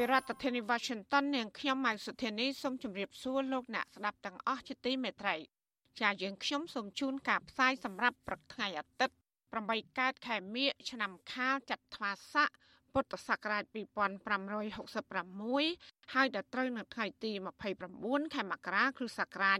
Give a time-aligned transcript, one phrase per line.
[0.00, 5.36] ពីរដ្ឋធានី Washington នាងខ្ញុំម៉ៅសុធានីសូមជម្រាបសួរលោកអ្នកស្ដាប់ទាំងអស់ជាទីមេត្រី
[6.00, 9.16] ចាយើងខ្ញុំសូមជូនការផ្សាយសម្រាប់ព្រឹកថ្ងៃអាទិត្យ
[9.56, 12.48] 8កើតខែមិញឆ្នាំខាលចត្វាស័ក
[12.92, 13.64] ពុទ្ធសករាជ
[14.92, 17.32] 2566ហើយដល់ត្រូវនៅថ្ងៃទី
[17.82, 19.58] 29ខែមករាគ្រិស្តសករាជ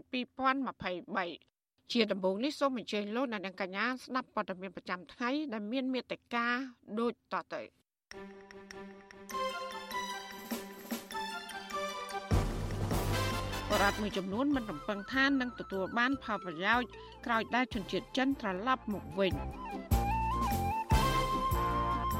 [0.75, 6.47] 2023ជាដំបូងនេះសូមអញ្ជើញលោកអ្នកនាងកញ្ញាស្ដាប់ព័ត៌មានប្រចាំថ្ងៃដែលមានមេត្តា
[6.99, 7.61] ដូចតទៅ
[13.71, 16.87] បរដ្ឋមួយចំនួនមិនរំពឹងថានឹងទទួលបានផលប្រយោជន៍
[17.25, 19.33] ក្រោយដែលជនជាតិចិនត្រឡប់មកវិញ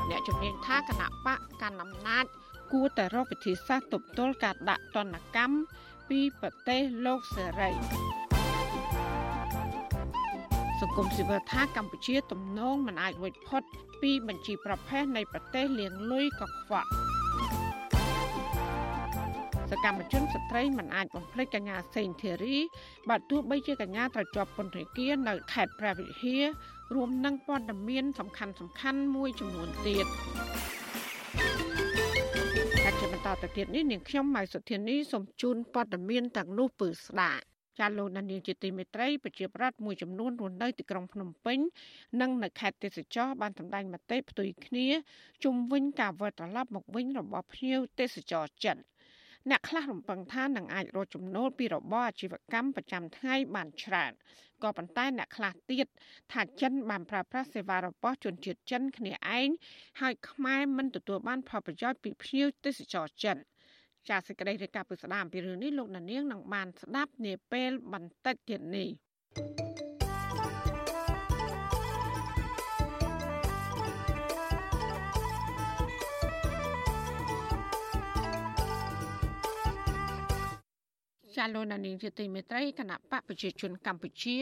[0.10, 2.26] អ្នកជំនាញថាគណៈបកកណ្ដាលអំណាច
[2.74, 5.58] គួរតែរកវិធីសាស្ត្រទប់ទល់ការដាក់ទណ្ឌកម្ម
[6.10, 7.72] ពីប្រទេសលោកសេរី
[10.82, 13.64] សង្គមស៊ីវិលថាកម្ពុជាទំនងមិនអាចរួចផុត
[14.02, 16.90] ពីបញ្ជីប្រភេទនៃប្រទេសលៀងលុយកខ្វក់
[19.72, 22.58] សកម្មជនស្ត្រីមិនអាចបំភ្លេចកញ្ញាសេងធីរី
[23.10, 26.44] បើទោះបីជាកញ្ញាត្រូវជាប់ពន្ធនាគារនៅខេត្តព្រះវិហារ
[26.96, 30.06] រួមនឹងព័ត៌មានសំខាន់សំខាន់មួយចំនួនទៀត
[32.84, 37.44] តែជាបន្តទៅទៀតនេះនាងខ្ញុំម៉ៃសុធានីសូមជូនព័ត៌មានទាំងនោះពឺស្ដាប់
[37.80, 41.60] ចាលោកនានីជាទីមេត្រីប្រជាប្រដ្ឋមួយចំនួនរស់នៅទីក្រុងភ្នំពេញ
[42.22, 44.88] និងនៅខេត្តទេសចរបានសម្ដែងមតិផ្ទុយគ្នា
[45.44, 48.78] ជុំវិញការវិលត្រឡប់មកវិញរបស់ភ្ញៀវទេសចរចិន
[49.50, 54.12] អ្នកខ្លះរំពឹងថានឹងអាចរកចំណូលពីរបរអាជីវកម្មប្រចាំថ្ងៃបានច្រើន
[54.64, 55.88] ក៏ប៉ុន្តែអ្នកខ្លះទៀត
[56.34, 59.50] ថាចិនបានប្រើប្រាស់សេវារបស់ជនជាតិចិនគ្នាឯង
[60.02, 63.38] ហើយខ្មែរមិនទទួលបានផលប្រយោជន៍ពីភ្ញៀវទេសចរចិន
[64.10, 68.90] ចាសសេចក្តីរាយការណ៍ពីស្ដាមពីរឿងនេះលោកនាងនឹងបានស្ដាប់នាពេលបន្តិចទៀតនេះ
[69.38, 69.87] thank you
[81.38, 84.38] ចាលោកនានីជាទីមេត្រីគណៈបកប្រជាជនកម្ពុជា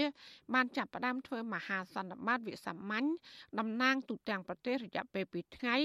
[0.54, 3.06] បានចាប់ផ្ដើមធ្វើមហាសន្និបាតវិសាមញ្ញ
[3.60, 5.76] តំណាងទូទាំងប្រទេសរយៈពេល2ថ្ងៃ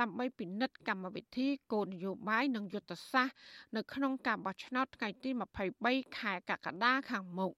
[0.00, 3.36] ដើម្បីពិនិត្យកម្មវិធីគោលនយោបាយនិងយុទ្ធសាស្ត្រ
[3.76, 5.30] នៅក្នុងការបោះឆ្នោតថ្ងៃទី
[5.74, 7.52] 23ខែកក្កដាខាងមុខ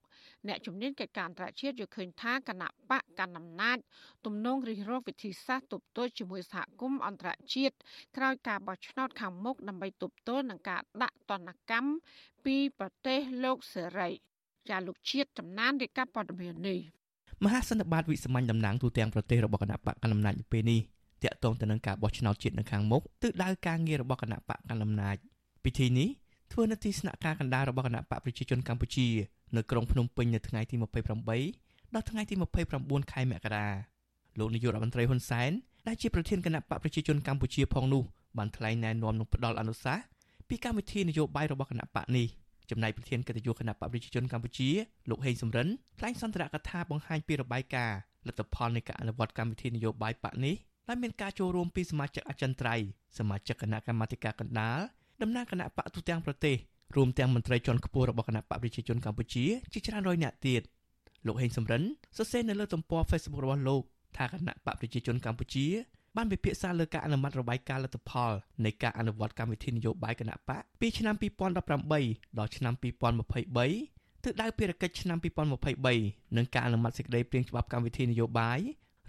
[0.48, 3.78] អ្នកជំនាញកិច្ចការអន្តរជាតិយល់ឃើញថាគណៈបកកណ្ដាលអំណាច
[4.26, 7.74] ទំនងរិះរកវិធីសាស្ត្រទប់ទល់ជាមួយសហគមន៍អន្តរជាតិ
[8.16, 11.90] ក្រោយការបោះឆ្នោតខាងមុខដើម្បីទប់ទល់នឹងការដាក់ទណ្ឌកម្ម
[12.44, 14.10] ពីប្រទេសលោកសេរី
[14.70, 16.80] ចាលោកជាតិចំណានរាយការណ៍ព័ត៌មាននេះ
[17.44, 20.80] មហាសន្និបាតវិសាមញ្ញតំណាងទូទាំងប្រទេសរបស់គណៈបកកណ្ដាលអំណាចនៅពេលនេះ
[21.22, 25.16] តាក់ទងទៅនឹងការបោះឆ្នោតជាតិនៅខាងមុខទិដៅការងាររបស់គណៈបកកណ្ដាលអំណាច
[25.64, 26.08] ពិធីនេះ
[26.52, 29.06] ធ្វើនៅទីស្នាក់ការកណ្ដាលរបស់គណៈបកប្រជាជនកម្ពុជា
[29.56, 30.76] នៅក្រុងភ្នំពេញនៅថ្ងៃទី
[31.34, 32.34] 28ដល់ថ្ងៃទី
[32.72, 33.68] 29ខែមករា
[34.38, 35.50] លោកនាយករដ្ឋមន្ត្រីហ៊ុនសែន
[35.86, 38.02] ដែលជាប្រធានគណៈបកប្រជាជនកម្ពុជាផងនោះ
[38.38, 40.04] បានថ្លែងណែនាំនឹងផ្ដល់អនុសាសន៍
[40.48, 42.26] ពីកម្មវិធីនយោបាយរបស់គណៈបកនេះ
[42.70, 44.68] ចំណែកប្រធានកិត្តិយសគណៈបកប្រជាជនកម្ពុជា
[45.10, 45.68] លោកហេងសំរិន
[45.98, 50.54] ថ្លែងសន្ទរកថាបង្ហាញពីរបាយការណ៍លទ្ធផលនៃការអនុវត្តកម្មវិធីនយោបាយបកនេះ
[50.88, 52.86] ដែលមានការចូលរួមពីសមាជិកអចិន្ត្រៃយ៍
[53.18, 54.78] សមាជិកគណៈកម្មាធិការកណ្ដាល
[55.22, 56.56] តំណាងគណៈបកទូទាំងប្រទេស
[56.94, 60.62] រួមទាំងមន្ត្រីជាន់ខ្ពស់របស់គណៈបកប្រជាជនកម្ពុជាជាច្រើនរយនាក់ទៀត
[61.26, 61.82] លោកហេងសំរិន
[62.16, 63.82] សរសេរនៅលើទំព័រ Facebook របស់លោក
[64.16, 65.66] ថាគណៈបកប្រជាជនកម្ពុជា
[66.16, 68.32] បានពិភាក្សាលើការអនុម័តរបាយការណ៍លទ្ធផល
[68.64, 71.14] នៃការអនុវត្តកម្មវិធីនយោបាយគណៈបកពីឆ្នាំ
[71.76, 75.18] 2018ដល់ឆ្នាំ2023ទិសដៅភារកិច្ចឆ្នាំ
[75.76, 78.60] 2023និងការអនុម័តសេចក្តីព្រាងច្បាប់កម្មវិធីនយោបាយ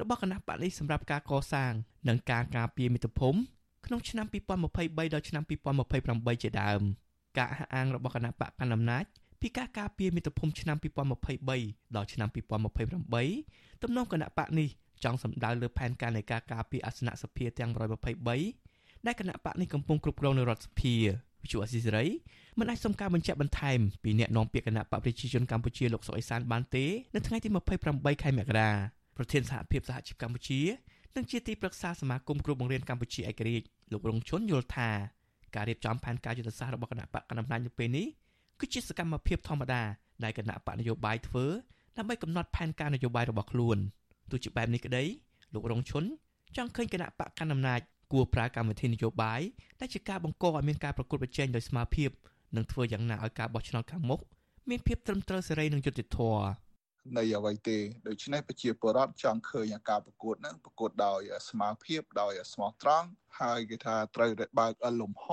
[0.01, 1.73] របស់គណៈបកនេះសម្រាប់ការកសាង
[2.07, 3.39] និងការការពារមាតុភូមិ
[3.85, 6.81] ក្នុងឆ្នាំ2023ដល់ឆ្នាំ2028ជាដើម
[7.37, 9.03] ការអះអាងរបស់គណៈបកកណ្ដាលអំណាច
[9.41, 10.77] ពីការការពារមាតុភូមិឆ្នាំ
[11.35, 12.29] 2023ដល់ឆ្នាំ
[13.05, 14.67] 2028ទំនងគណៈបកនេះ
[15.03, 17.71] ចង់សម្ដៅលើផែនការនៃការការពារអាសនៈសភាទាំង
[18.37, 20.95] 123ដែលគណៈបកនេះកំពុងគ្រប់គ្រងនៅរដ្ឋសភា
[21.41, 22.05] វិទ្យុអស៊ីសេរី
[22.59, 26.85] មិនអាចសុំការបញ្ជាក់បន្ថែមពីអ្នកនាំពាក្យគណៈបកប្រជាជនកម្ពុជាលោកសុកអេសានបានទេ
[27.15, 27.49] នៅថ្ងៃទី
[27.85, 28.69] 28ខែមករា
[29.17, 30.61] ប្រធានសហភាពសហជីពកម្ពុជា
[31.15, 34.89] និងជាទីប្រឹក្សាសមាគមគ្រូបង្រៀនកម្ពុជាឯករាជ្យលោករងឈុនយល់ថា
[35.57, 38.07] ការរៀបចំផែនការយុទ្ធសាស្ត្ររបស់គណៈបកកណ្ដាលអំណាចនៅពេលនេះ
[38.59, 39.81] គឺជាសកម្មភាពធម្មតា
[40.23, 41.45] ដែលគណៈបកនយោបាយធ្វើ
[41.97, 43.77] ដើម្បីកំណត់ផែនការនយោបាយរបស់ខ្លួន។
[44.31, 45.03] ទោះជាបែបនេះក្តី
[45.53, 46.03] លោករងឈុន
[46.57, 47.79] ចង់ឃើញគណៈបកកណ្ដាលអំណាច
[48.11, 49.41] គួរប្រើកម្មវិធីនយោបាយ
[49.79, 52.09] ដែលជាការបង្កឲ្យមានការប្រកួតប្រជែងដោយស្មារភាព
[52.55, 54.19] នឹងធ្វើយ៉ាងណាឲ្យការបោះឆ្នោតខាងមុខ
[54.69, 56.41] មានភាពត្រឹមត្រូវសេរីនិងយុត្តិធម៌
[57.17, 57.77] នៃអ្វីទេ
[58.07, 63.07] ដូច្នេះប្រជាពលរដ្ឋចង់ឃើញការប្រកួតហ្នឹងប្រកួតដោយស្មារភាពដោយស្មោះត្រង់
[63.39, 65.25] ហើយគេថាត្រូវតែបើកលំហ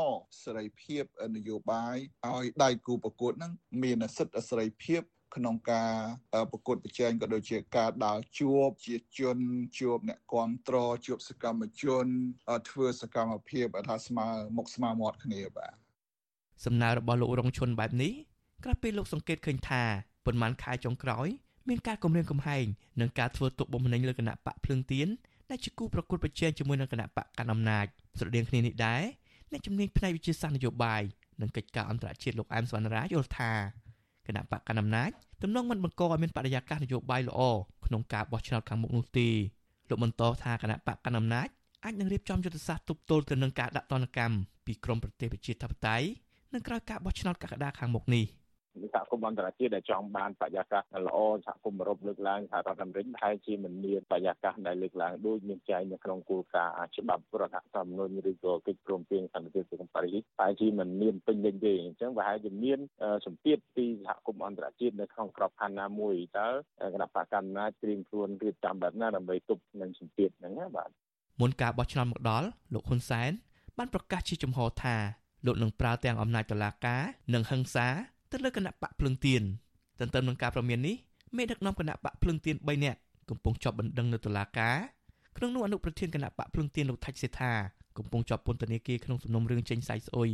[0.42, 1.04] សេរីភាព
[1.36, 5.02] នយោបាយឲ្យដៃគូប្រកួតហ្នឹងមានសិទ្ធិសេរីភាព
[5.36, 5.92] ក្នុងការ
[6.52, 9.38] ប្រកួតប្រជែងក៏ដូចជាការដើរជួបជាជន
[9.78, 12.06] ជួបអ្នកគ្រប់គ្រងជួបសកម្មជន
[12.70, 14.26] ធ្វើសកម្មភាពថាស្មើ
[14.56, 15.74] មុខស្មើមាត់គ្នាបាទ
[16.64, 18.12] សំណើរបស់លោករងឈុនបែបនេះ
[18.64, 19.82] ក្រោយពេលលោកសង្កេតឃើញថា
[20.26, 21.28] ប៉ុន្មានខែចុងក្រោយ
[21.68, 22.64] មានការគម្រាមកំហែង
[23.00, 25.08] និងការធ្វើទុកបុកម្នេញលើគណៈបកភ្លើងទៀន
[25.50, 27.86] ដែលជាគូប្រកួតប្រជែងជាមួយនឹងគណៈបកកណ្ដាលអំណាច
[28.18, 29.02] ស្រដៀងគ្នានេះដែរ
[29.52, 31.02] អ្នកជំនាញផ្នែកវិទ្យាសាស្ត្រនយោបាយ
[31.40, 33.52] និងកិច្ចការអន្តរជាតិលោកអែមសវណ្ណរាយល់ថា
[34.26, 35.10] គណៈបកកណ្ដាលអំណាច
[35.42, 37.40] ទំនងមិនបង្កឲ្យមានបរិយាកាសនយោបាយល្អ
[37.86, 39.28] ក្នុងការបោះឆ្នោតខាងមុខនោះទេ
[39.88, 41.48] លោកបន្តថាគណៈបកកណ្ដាលអំណាច
[41.84, 44.36] អាចនឹងរៀបចំយុទ្ធសាស្ត្រទប់ទល់ទៅនឹងការដាក់ទណ្ឌកម្ម
[44.66, 46.06] ពីក្រមប្រទេសប្រជាធិបតេយ្យ
[46.54, 48.24] នៅក្រៅការបោះឆ្នោតកក្កដាខាងមុខនេះ។
[48.94, 62.78] សហគមន៍អន្តរជាតិដែលចង់បានបរិយាកាសល្អសហគមន៍អឺរ៉ុបលើកឡើងសហរដ្ឋអាមេរិកហើយជាមិនមានបរិយាកាសដែលលើកឡើងដូចមានចែងនៅក្នុងគោលការណ៍ច្បាប់រដ្ឋធម្មនុញ្ញឬក៏កិច្ចព្រមព្រៀងសន្តិភាពសង្គមប៉ារីសហើយជាមិនមានពេញលេញទេអញ្ចឹងប្រហែលជាមាន
[63.26, 66.48] សម្ពាធពីសហគមន៍អន្តរជាតិនៅក្នុងក្របខ័ណ្ឌណាមួយតើ
[66.94, 70.88] គណៈបកកម្មាត្រៀមខ្លួនរៀបចំបែបណាដើម្បីទប់នឹងសម្ពាធហ្នឹងណាបាទ
[71.40, 73.30] មុនការបោះឆ្នោតមកដល់លោកហ៊ុនសែន
[73.78, 74.96] បានប្រកាសជាចំហថា
[75.46, 77.02] លោកនឹងប្រើទាំងអំណាចតុលាការ
[77.34, 77.88] និងហិង្សា
[78.30, 79.42] ទៅលើគណៈបកភ្លឹងទៀន
[80.00, 80.96] ទន្ទឹមនឹងការប្រមាននេះ
[81.36, 82.98] មេដឹកនាំគណៈបកភ្លឹងទៀន3នាក់
[83.30, 84.76] កំពុងជាប់បណ្ដឹងនៅតុលាការ
[85.36, 87.52] ក្នុងនោះអនុប្រធានគណៈបកភ្លឹងទៀនលោកថាច់សេថា
[87.98, 90.30] កំពុងជាប់ពន្ធនាគារក្នុងសំណុំរឿងចេញសាយស្អុយ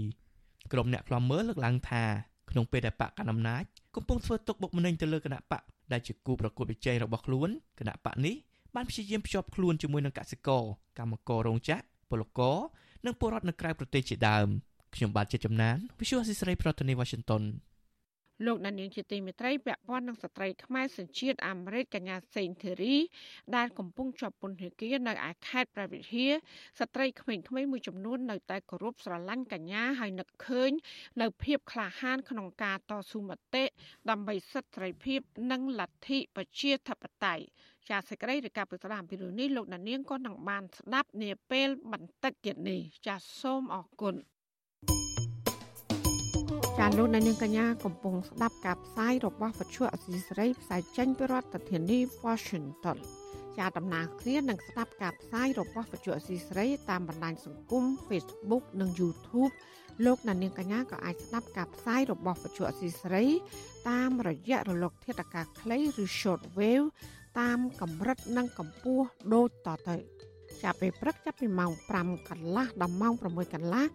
[0.72, 2.04] ក្រុមអ្នកខ្លាំមើលលើកឡើងថា
[2.50, 3.64] ក្នុងពេលដែលបកកណ្ដាលអំណាច
[3.96, 7.48] កំពុងធ្វើទុកបុកម្នេញទៅលើគណៈបកដែលជាគូប្រកួតប្រជែងរបស់ខ្លួន
[7.78, 8.34] គណៈបកនេះ
[8.74, 10.64] បានព្យាយាមភ្ជាប់ខ្លួនជាមួយនឹងកសិករ
[10.98, 12.58] កម្មកររោងចក្រពលករ
[13.06, 14.48] និងពលរដ្ឋនៅក្រៅប្រទេសជាដើម
[14.94, 17.42] ខ្ញុំបាទជាចំណាន Visual Assisray ប្រធានាទី Washington
[18.46, 22.96] លោកដានៀងជាទីមេត្រីពាក់ព័ន្ធនឹងស្ត្រីខ្មែរសញ្ជាតិអាមេរិកកញ្ញាសេងធីរី
[23.56, 26.28] ដែលកំពុងជាប់ពន្ធនាគារនៅឯខេត្តប្រវត្តិហា
[26.80, 30.70] ស្ត្រីក្មេងៗមួយចំនួននៅតែគោរពស្រឡាញ់កញ្ញាហើយនឹកឃើញ
[31.20, 33.64] នៅភាពក្លាហានក្នុងការតស៊ូមតិ
[34.10, 35.20] ដើម្បីសិទ្ធិសេរីភាព
[35.52, 37.44] និងលទ្ធិប្រជាធិបតេយ្យ
[37.90, 44.16] ចាសសេចក្តីរាយការណ៍ពីស្ដាមពីរឿងនេះលោកដានៀងក៏នឹងបានស្ដាប់នាពេលបន្តិចទៀតនេះចាសសូមអរគុណ
[46.82, 52.98] ចាលោកនាងកញ្ញាកំពុងស្ដាប់ការផ្សាយរបស់វិទ្យុអសីសេរីផ្សាយចេញពីរដ្ឋធានី Washington
[53.56, 59.52] ជាដំណើរគ្នានឹងស្ដាប់ការផ្សាយរបស់វិទ្យុអសីសេរីតាមបណ្ដាញសង្គម Facebook និង YouTube
[60.04, 63.26] លោកនាងកញ្ញាក៏អាចស្ដាប់ការផ្សាយរបស់វិទ្យុអសីសេរី
[63.90, 66.86] តាមរយៈរលក ធាតុអាកាសខ្លីឬ Short Wave
[67.40, 69.96] តាមកម្រិតនិងកម្ពស់ដូចតទៅ
[70.62, 73.86] ចាប់ពេលព្រឹកចាប់ពីម៉ោង5កន្លះដល់ម៉ោង6កន្លះ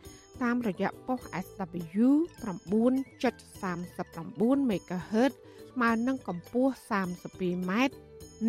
[0.44, 2.08] តាមរយៈប៉ុស SW
[2.44, 5.32] 9.39 MHz
[5.74, 7.72] ស្មើនឹងកម្ពស់ 32m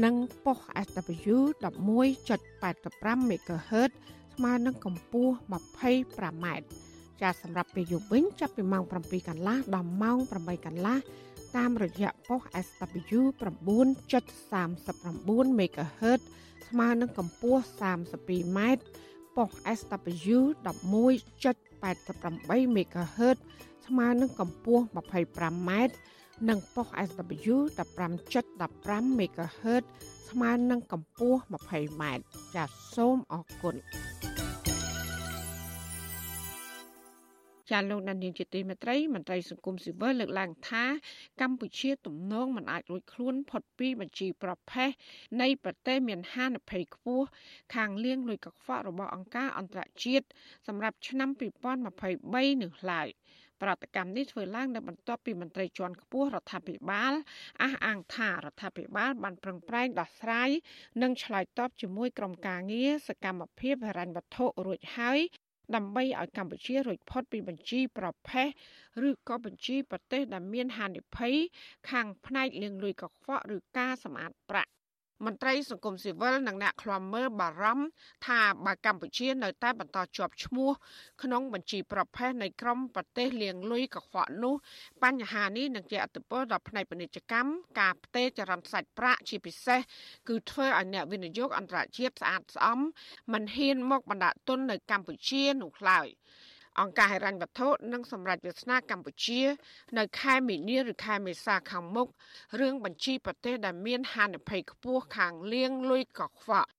[0.05, 3.91] និងប៉ុស SW 11.85 MHz
[4.35, 6.47] ស្មើនឹងកម្ពស់ 25m
[7.21, 10.97] ចាសសម្រាប់ពេលយប់វិញចាប់ពីម៉ោង7កន្លះដល់ម៉ោង8កន្លះ
[11.57, 16.21] តាមរយៈប៉ុស SW 9.39 MHz
[16.69, 18.59] ស្មើនឹងកម្ពស់ 32m
[19.37, 20.39] ប៉ុស SW
[21.83, 23.37] 11.88 MHz
[23.87, 25.71] ស្មើនឹងកម្ពស់ 25m
[26.49, 29.83] និងប៉ុស SW 15.15 MHz
[30.29, 32.03] ស្មើនឹងកម្ពស់ 20m
[32.55, 33.75] ចាសសូមអរគុណ
[37.71, 40.85] ចាលោកដានៀងជាទីមេត្រីមន្ត្រីសង្គមស៊ីវិលលើកឡើងថា
[41.41, 44.91] កម្ពុជាទំនងមិនអាចរួចខ្លួនផុតពីបញ្ជីប្រភេទ
[45.41, 47.27] នៃប្រទេសមានហានិភ័យខ្ពស់
[47.75, 50.27] ខាងលៀងលុយកខ្វក់របស់អង្គការអន្តរជាតិ
[50.67, 53.09] សម្រាប់ឆ្នាំ2023នេះឡើយ
[53.63, 57.13] ប្រតិកម្មនេះធ្វើឡើងនៅបន្ទាប់ពីមន្ត្រីជាន់ខ្ពស់រដ្ឋាភិបាល
[57.63, 60.51] អះអាងថារដ្ឋាភិបាលបានប្រឹងប្រែងដោះស្រាយ
[61.03, 65.21] និងឆ្លើយតបជាមួយក្រុមការងារសកម្មភាពហិរញ្ញវត្ថុរួចហើយ
[65.75, 68.49] ដើម្បីឲ្យកម្ពុជារួចផុតពីបញ្ជីប្រភេទ
[69.09, 71.35] ឬក៏បញ្ជីប្រទេសដែលមានហានិភ័យ
[71.91, 74.71] ខាងផ្នែកលាងលុយកខ្វក់ឬការសម្អាតប្រាក់
[75.25, 77.87] មន្ត្រីសង្គមស៊ីវិលនិងអ្នកខ្លាំមើលបារម្ភ
[78.27, 80.71] ថាបើកម្ពុជានៅតែបន្តជាប់ឈ្មោះ
[81.23, 84.55] ក្នុងបញ្ជីប្រភេទនៃក្រុមប្រទេសលៀងលុយកខ្វក់នោះ
[85.05, 89.81] បញ្ហានេះនឹងជាអត្តពលដល់ផ្នែកពាណិជ្ជកម្មការផ្ទេរចរន្តសាច់ប្រាក់ជាពិសេស
[90.29, 92.79] គឺធ្វើឲ្យអ្នកវិនិយោគអន្តរជាតិស្អាតស្អំ
[93.33, 96.07] មិនហ៊ានមកបណ្ដាក់ទុននៅកម្ពុជានោះឡើយ។
[96.81, 99.43] អង្គការហិរញ្ញវត្ថុនិងសម្រាប់វាសនាកម្ពុជា
[99.99, 102.09] នៅខែមីនាឬខែមេសាខាងមុខ
[102.61, 106.71] រឿងបញ្ជីប្រទេសដែលមានហានិភ័យខ្ពស់ខាងលៀងលុយកខ្វក់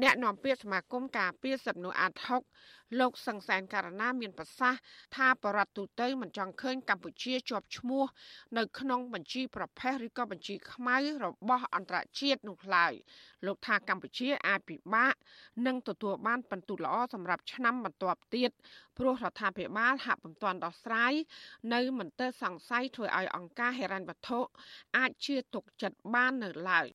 [0.00, 2.12] អ្នកនាំពាក្យសមាគមការពារសិទ្ធិមនុស្សអាត
[2.56, 4.80] 6លោកសង្សានករណាមានប្រសាសន៍
[5.16, 8.04] ថាបរដ្ឋទូទៅមិនចង់ឃើញកម្ពុជាជាប់ឈ្មោះ
[8.58, 12.92] នៅក្នុងបញ្ជីប្រភេទឬក៏បញ្ជីខ្មៅរបស់អន្តរជាតិនោះឡើយ
[13.46, 15.14] លោកថាកម្ពុជាអាចពិបាក
[15.66, 18.50] នឹងទទួលបានពិន្ទុល្អសម្រាប់ឆ្នាំបន្ទាប់ទៀត
[18.98, 21.12] ព្រោះរដ្ឋាភិបាលហាក់ពុំទាន់ដោះស្រាយ
[21.74, 24.40] នៅមន្ទិលសង្ស័យធ្វើឲ្យអង្គការហិរញ្ញវត្ថុ
[24.96, 26.86] អាចជឿទុកចិត្តបាននៅឡើយ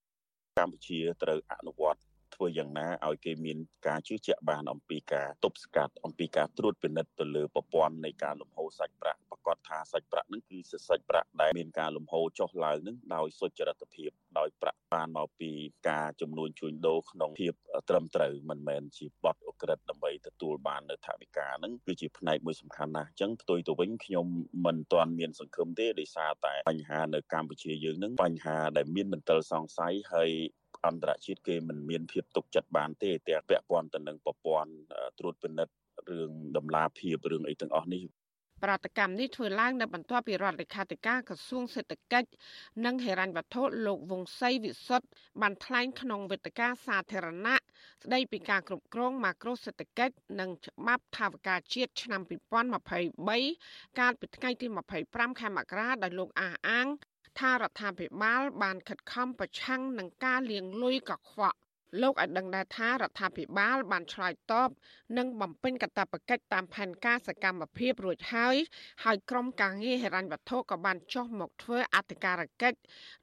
[0.60, 2.07] កម្ពុជាត្រូវអនុវត្ត
[2.38, 15.51] ធ្វើយ៉ាងណាឲ្យគេមានការជឿជាក់បានអំពីការទប់ស្កាត់អំពីការត្រួតពិនិត្យទៅលើប្រព័ន្ធនៃការលំហូរសាច់ប្រាក់ប្រកាសថាសាច់ប្រាក់នឹងគឺសាច់ប្រាក់ដែលមានការលំហូរចុះឡើងនឹងដោយសុចរិតភាពដោយប្រាក់បានមកពី
[15.89, 17.53] ការចំនួនជួញដូរក្នុងភាព
[17.89, 24.25] ត្រឹមត្រូវមិនមែនជាបទអក្រិតដើម្បីទទួលបាននៅថវិកានឹងគឺជាផ្នែកមួយសំខាន់ណាស់អញ្ចឹងផ្ទុយទៅវិញខ្ញុំ
[24.65, 30.32] មិនទាន់មានសង្ឃឹមទេដោយសារតែបញ្ហានៅកម្ពុជាយើងនឹងបញ្ហាដែលមានមន្ទិលសង្ស័យហើយ
[30.86, 34.72] អន្តរជាតិគេមិនមានភាពទុកចិត្តបានទេទាំងពាក់ព័ន្ធទៅនឹងប្រព័ន្ធ
[35.19, 35.74] ត្រួតពិនិត្យ
[36.10, 38.03] រឿងដំណាភាពរឿងអីទាំងអស់នេះ
[38.63, 42.29] ប្រតិកម្មនេះធ្វើឡើងនៅបន្ទាប់ពីរដ្ឋលេខាធិការក្រសួងសេដ្ឋកិច្ច
[42.86, 45.07] និងហិរញ្ញវត្ថុលោកវង្សីវិសុទ្ធ
[45.41, 47.57] បានថ្លែងក្នុងវេទិកាសាធារណៈ
[48.03, 54.67] ស្ដីពីការគ្រប់គ្រងម៉ាក្រូសេដ្ឋកិច្ចនិងច្បាប់ថាវិការជាតិឆ្នាំ2023កាលពីថ្ងៃទី
[55.03, 56.88] 25ខែមករាដោយលោកអះអាង
[57.39, 61.58] ថារដ្ឋាភិបាល បានខិតខំប្រឆាំងនឹងការលាងលុយកខ្វក់
[62.01, 64.70] លោកឲ្យដឹងដែរថារដ្ឋាភិបាល បានឆ្លើយតប
[65.17, 68.56] និងបំពេញកាតព្វកិច្ចតាមផែនការសកម្មភាពរួចហើយ
[69.03, 72.79] ហើយក្រុមការងារហិរញ្ញវត្ថុក៏បានចុះមកធ្វើអធិការកិច្ច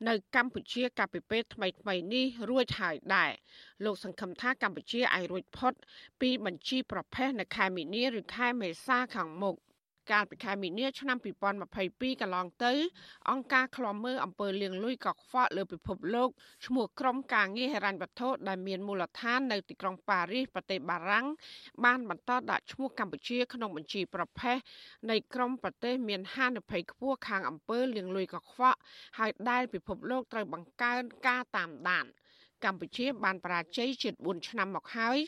[0.08, 3.30] នៅកម្ពុជាកាលពីពេលថ្មីៗនេះរួចហើយដែរ
[3.84, 5.72] លោកសង្ឃឹមថាកម្ពុជាអាចរួចផុត
[6.20, 9.56] ពីបញ្ជីប្រភេទនៅខែមីនាឬខែមេសាខាងមុខ
[10.10, 11.16] កាលពីខែមីនាឆ្នាំ
[11.64, 12.72] 2022កន្លងទៅ
[13.30, 16.28] អង្គការឃ្លាំមើលអំពើលាងលុយកខ្វក់លើពិភពលោក
[16.66, 21.26] ឈ្មោះក្រុមការងារហិរញ្ញវត្ថុដែលមានមូលដ្ឋាននៅទីក្រុងប៉ារីសប្រទេសបារាំង
[21.84, 24.56] បានបន្តដាក់ឈ្មោះកម្ពុជាក្នុងបញ្ជីប្រភេទ
[25.10, 28.78] នៃក្រុមប្រទេសមានហានិភ័យខ្ពស់ខាងអំពើលាងលុយកខ្វក់
[29.18, 32.06] ហើយដែលពិភពលោកត្រូវបង្កើនការតាមដាន។
[32.64, 35.18] កម្ពុជាបានបរាជ័យជិត4ឆ្នាំមកហើយ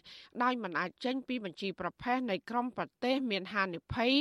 [0.42, 4.12] ដោយមិនអាចចេញពីបញ្ជីប្រភេទនៃក្រុមប្រទេសមានហានិភ័យ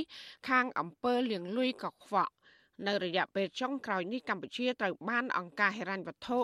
[0.49, 2.33] ខាងអំពើលាងលុយកខ្វក់
[2.87, 6.39] នៅរយៈពេលចុងក្រោយនេះកម្ពុជាត្រូវបានអង្គការហិរញ្ញវត្ថុ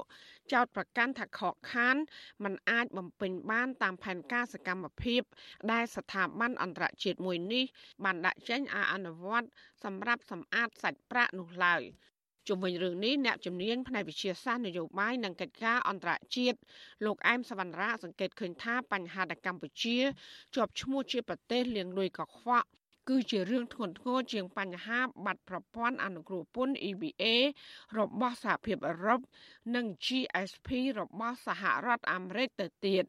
[0.53, 1.95] ចោទប្រកាន់ថាខកខាន
[2.43, 5.21] มันអាចបំពេញបានតាមផែនការសកម្មភាព
[5.71, 7.65] ដែលស្ថាប័នអន្តរជាតិមួយនេះ
[8.03, 9.47] បានដាក់ចេញឲ្យអនុវត្ត
[9.83, 11.81] សម្រាប់សម្អាតសាច់ប្រាក់នោះឡើយ
[12.47, 16.57] ជុំវិញរឿងនេះអ្នកជំនាញផ្នែកវិទ្យាសាស្ត្រនយោបាយនិងកិច្ចការអន្តរជាតិ
[17.05, 19.97] លោកអែមសវណ្ណរាសង្កេតឃើញថាបញ្ហាដែលកម្ពុជា
[20.55, 22.67] ជាប់ឈ្មោះជាប្រទេសលាងលុយកខ្វក់
[23.09, 27.23] គឺជារឿងធ្ងន់ធ្ងរជាងបញ្ហាបាត់ប្រព័ន្ធអនុគ្រោះពន្ធ EBA
[27.99, 29.19] របស់សហភាពអឺរ៉ុប
[29.75, 30.69] និង GSP
[30.99, 33.03] របស់សហរដ្ឋអាមេរិកទៅទៀត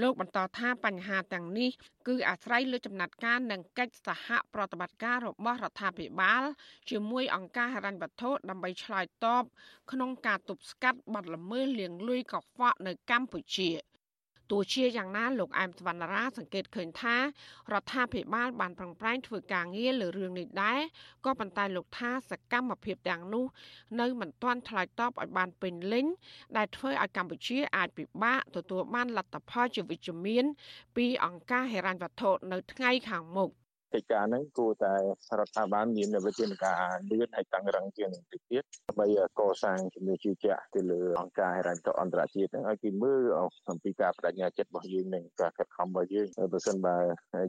[0.00, 1.70] លោកបន្តថាបញ្ហាទាំងនេះ
[2.08, 6.42] គឺអាស្រ័យលើចំណាត់ការនិងកិច្ចសហប្រតិបត្តិការរបស់រដ្ឋាភិបាល
[6.90, 9.44] ជាមួយអង្គការហិរញ្ញវត្ថុដើម្បីឆ្លើយតប
[9.92, 13.70] ក្នុងការទប់ស្កាត់បទល្មើសលាងលុយកខ្វក់នៅកម្ពុជា។
[14.50, 20.80] ទោះជាយ៉ាងណាលោកអែមសវណ្ណរាសង្កេតឃើញថារដ្ឋាភិបាលបានប្រឹងប្រែងធ្វើការងារលើរឿងនេះដែរ
[21.24, 23.44] ក៏ប៉ុន្តែលោកថាសកម្មភាពទាំងនោះ
[24.00, 26.06] នៅមិនទាន់ឆ្លើយតបឲ្យបានពេញលេញ
[26.56, 30.44] ដែលធ្វើឲ្យកម្ពុជាអាចពិបាកទទួលបានលទ្ធផលជាវិជ្ជមាន
[30.96, 33.50] ពីអង្គការហិរញ្ញវត្ថុនៅថ្ងៃខាងមុខ
[33.94, 34.94] កិច្ចការហ្នឹងគួរតែ
[35.38, 39.06] រដ្ឋាភិបាលមានវិធានការលឿនហើយតឹងរឹងជាងនេះទៀតដើម្បី
[39.40, 43.22] កសាងជំនឿជឿជាក់ទៅលើអង្គការហិរញ្ញវត្ថុអន្តរជាតិហ្នឹងឲ្យគេមើល
[43.70, 46.96] អំពីការបដិញ្ញាចិត្តរបស់យើងនិងការខិតខំរបស់យើងបើសិនបើ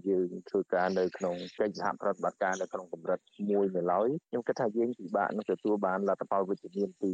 [0.07, 3.19] យើងធ្វើការនៅក្នុងកិច្ចសហប្រតិបត្តិការនៅក្នុងកម្រិត
[3.49, 7.13] មួយនៅឡើយខ្ញុំគិតថាយើងពិបាកនឹងទទួលបានលទ្ធផលវិជ្ជមានពី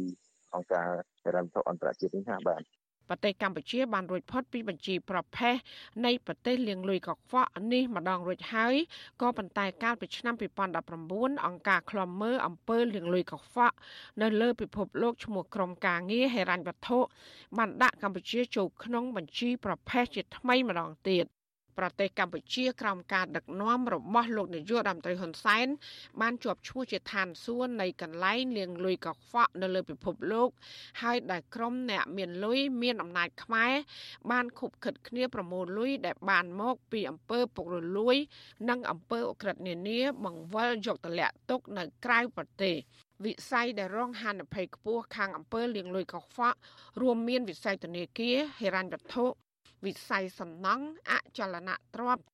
[0.54, 0.88] អង្គការ
[1.24, 2.62] ហិរញ្ញវត្ថុអន្តរជាតិនេះណាបាទ
[3.08, 5.54] ប្រទេសកម្ពុជាបានរួចផុតពីបញ្ជីប្រភេទ
[6.04, 8.74] នៃប្រទេសលាងលុយកខ្វក់នេះម្ដងរួចហើយ
[9.20, 10.34] ក៏ប៉ុន្តែកាលពីឆ្នាំ
[10.88, 13.76] 2019អង្គការឃ្លាំមើលអំពើលាងលុយកខ្វក់
[14.22, 16.98] នៅលើពិភពលោកឈ្មោះក្រុមការងារហិរញ្ញវត្ថុ
[17.58, 21.26] បានដាក់កម្ពុជាចូលក្នុងបញ្ជីប្រភេទជាថ្មីម្ដងទៀត
[21.78, 25.66] ប្រទេសកម្ពុជាក្រោមការដឹកនាំរបស់លោកនាយករដ្ឋមន្ត្រីហ៊ុនសែន
[26.20, 30.48] បានជាប់ឈ្មោះជាឋានសួគ៌នៃកន្លែងលាងលុយកខ្វក់នៅលើពិភពលោក
[31.02, 33.72] ហើយដែលក្រុមអ្នកមានលុយមានអំណាចខ្មែរ
[34.30, 38.16] បានខុបខិតគ្នាប្រមូលលុយដែលបានមកពីអំពើពុករលួយ
[38.68, 42.74] និងអំពើអក្រិតនានាបង្វិលយកទម្លាក់ទុកនៅក្រៅប្រទេស
[43.24, 46.58] វិស័យដែលរងហានិភ័យខ្ពស់ខាងអំពើលាងលុយកខ្វក់
[47.00, 49.47] រួមមានវិស័យធនាគារហិរញ្ញវត្ថុ
[49.84, 52.24] វិស័យសំណង់អចលនទ្រព្យ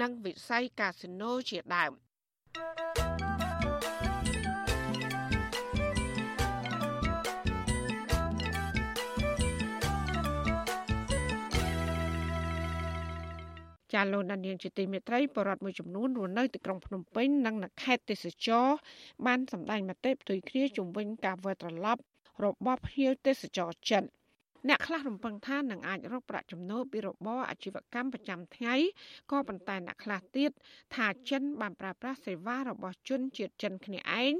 [0.00, 1.92] និងវិស័យកាស៊ីណូជាដើម
[13.92, 18.66] ចាលោកដានៀងជាទីមេត្រីបរដ្ឋមួយចំនួនរស់នៅទីក្រុងភ្នំពេញនិងនៅខេត្តទេសចរ
[19.26, 22.02] បានសម្ដែងមតិផ្ទុយគ្នាជំវិញការវិលត្រឡប់
[22.44, 24.04] របស់ភ្ញៀវទេសចរចិន
[24.68, 28.74] អ្នកខ្លះរំពឹងថានឹងអាចរកប្រាក់ចំណូលពីរបរអាជីវកម្មប្រចាំថ្ងៃ
[29.30, 30.50] ក៏ប៉ុន្តែអ្នកខ្លះទៀត
[30.94, 34.32] ថាចិនបានប្រើប្រាស់សេវារបស់ជនជាតិចិនគ្នាឯង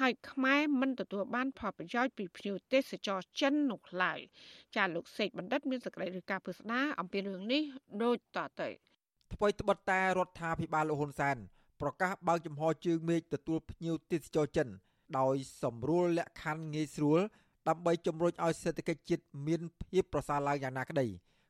[0.00, 4.18] ហើយខ្មែរមិនទទួលបានផលប្រយោជន៍ពីភ្ញៀវទេសចរចិននោះឡើយ
[4.76, 7.62] ចាលោកសេកបណ្ឌិតមានសេចក្តីរាយការណ៍ពុស្ដាអំពីរឿងនេះ
[8.02, 8.68] ដូចតទៅ
[9.34, 11.36] ថ្មីត្បិតតែរដ្ឋាភិបាលលោកហ៊ុនសែន
[11.82, 14.68] ប្រកាសបើកចំហជើងមេឃទទួលភ្ញៀវទេសចរចិន
[15.18, 17.20] ដោយសម្រួលលក្ខខណ្ឌងាយស្រួល
[17.68, 21.06] ដើម្បីជំរុញឲ្យសេដ្ឋកិច្ចជាតិមានភាពប្រសើរឡើងយ៉ាងណាក្តី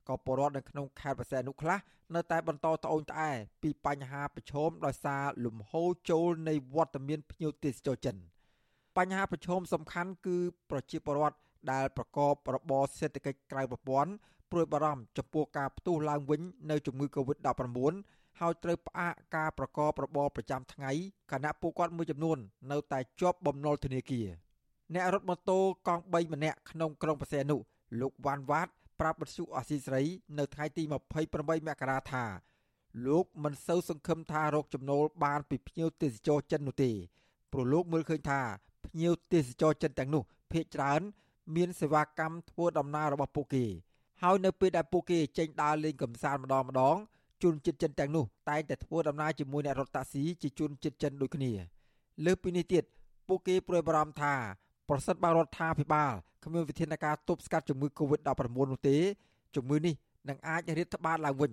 [0.08, 1.78] ក៏ពលរដ្ឋនៅក្នុងខេត្តបរសែននោះខ្លះ
[2.14, 3.30] នៅតែបន្តត្អូញត្អែ
[3.62, 8.16] ពីបញ្ហាប្រឈមដោយសារលំហូរចូលនៃវត្តមានភ្ញៀវទេសចរចិន
[8.96, 10.36] បញ្ហាប្រឈមសំខាន់គឺ
[10.70, 11.38] ប្រជាពលរដ្ឋ
[11.72, 14.12] ដែលប្រកបរបរសេដ្ឋកិច្ចក្រៅប្រព័ន្ធ
[14.50, 16.40] ព្រួយបារម្ភចំពោះការផ្ទុះឡើងវិញ
[16.70, 17.94] នៅជំងឺ Covid-19
[18.40, 20.92] ហើយត្រូវផ្អាកការប្រកបរបរប្រចាំថ្ងៃ
[21.32, 22.38] ខណៈពួកគាត់មួយចំនួន
[22.72, 24.26] នៅតែជាប់បំណុលធនាគារ
[24.94, 27.60] អ្នករត់ម៉ូតូកង់3ម្នាក់ក្នុងក្រុងបរសែននោះ
[28.00, 28.68] លោកវ៉ាន់វ៉ាត
[29.00, 30.02] ប្រាប់បទសុអសីស្រី
[30.38, 30.82] នៅថ្ងៃទី
[31.26, 32.24] 28មករាថា
[33.06, 36.90] លោកមិនសូវសង្ឃឹមថារកចំណូលបានពីភ្ញៀវទេសចរចិននោះទេ
[37.52, 38.40] ព្រោះលោកមើលឃើញថា
[38.86, 40.22] ភ្ញៀវទេសចរចិនទាំងនោះ
[40.52, 41.00] ភ ieck ច្រើន
[41.56, 43.64] មានសេវាកម្មធ្វើដំណើររបស់ពួកគេ
[44.22, 46.96] ហើយនៅពេលដែលពួកគេចេញដើរលេងកម្សាន្តម្ដងម្ដង
[47.42, 51.52] ជនជាតិចិនទាំងនោះតែងតែធ្វើដំណើរជាមួយអ្នករត់តាក់ស៊ីជាជនជាតិចិនដូចគ្នា
[52.24, 52.84] លើពីនេះទៀត
[53.28, 54.34] ពួកគេព្រួយបារម្ភថា
[54.88, 56.12] ប្រសិនបើរដ្ឋាភិបាល
[56.44, 58.30] គ្មានវិធានការទប់ស្កាត់ជំងឺ Covid-19
[58.72, 58.96] នោះទេ
[59.56, 59.94] ជំងឺនេះ
[60.28, 61.52] នឹងអាចរាតត្បាតឡើងវិញ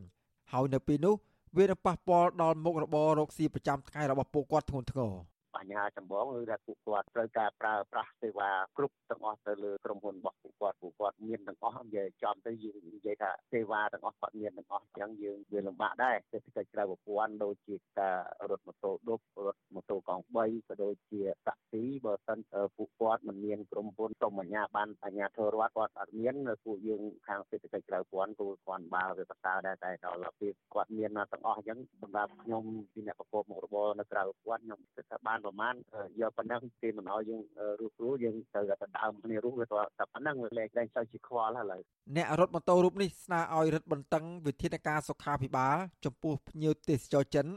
[0.51, 1.15] ហើយនៅពេលនោះ
[1.57, 5.13] វានឹងប៉ះពាល់ដល់មុខរបររកស៊ីប្រចាំថ្ងៃរបស់ពួកគាត់ធ្ងន់ធ្ងរ
[5.55, 18.17] បញ្ហាចម្បងគឺថាពួកគាត់ត្រូវការប្រើប្រាស់សេវាគ្រប់ទាំងអស់ទៅលើក្រុមហ៊ុនរបស់ពួកគាត់ពួកគាត់មានទាំងអស់និយាយចំទៅយើងនិយាយថាសេវាទាំងអស់គាត់មានទាំងអស់អញ្ចឹងយើងវាលំបាកដែរសេដ្ឋកិច្ចក្រៅប្រព័ន្ធដូចជាការ
[18.49, 22.39] រត់ម៉ូតូឌុបរត់ម៉ូតូកង់3ក៏ដូចជាតាក់ស៊ីបើសិន
[22.77, 26.35] ពួកគាត់មិនមានក្រុមហ៊ុនសុំអាជ្ញាប័ណ្ណអាជ្ញាធររដ្ឋគាត់អត់មាន
[26.65, 35.73] ពួកយើងខាងសេដ្ឋកិច្ចក្រៅប្រព័ន្ធគឺគាត់បើវាប្រសើរដែរតែដល់ពេលគាត់មានទាំងអស់អញ្ចឹងសម្រាប់ខ្ញុំពីអ្នកប្រកបមុខរបរនៅក្រៅប្រព័ន្ធខ្ញុំគិតថាបានប្រមាណ
[36.21, 37.41] យកប៉ុណ្ណឹងគេមិនឲ្យយើង
[37.80, 41.82] រស់រួយើងត្រូវតែដើមគ្នារស់វាតែប៉ុណ្ណឹងវាលែងតែទៅជាខ្វល់ហើយ
[42.15, 45.75] អ្នករត់ម៉ូតូរូបនេះស្នើឲ្យរឹតបន្តឹងវិធានការសុខាភិបាល
[46.06, 47.47] ចំពោះភ្ញៀវទេសចរចិន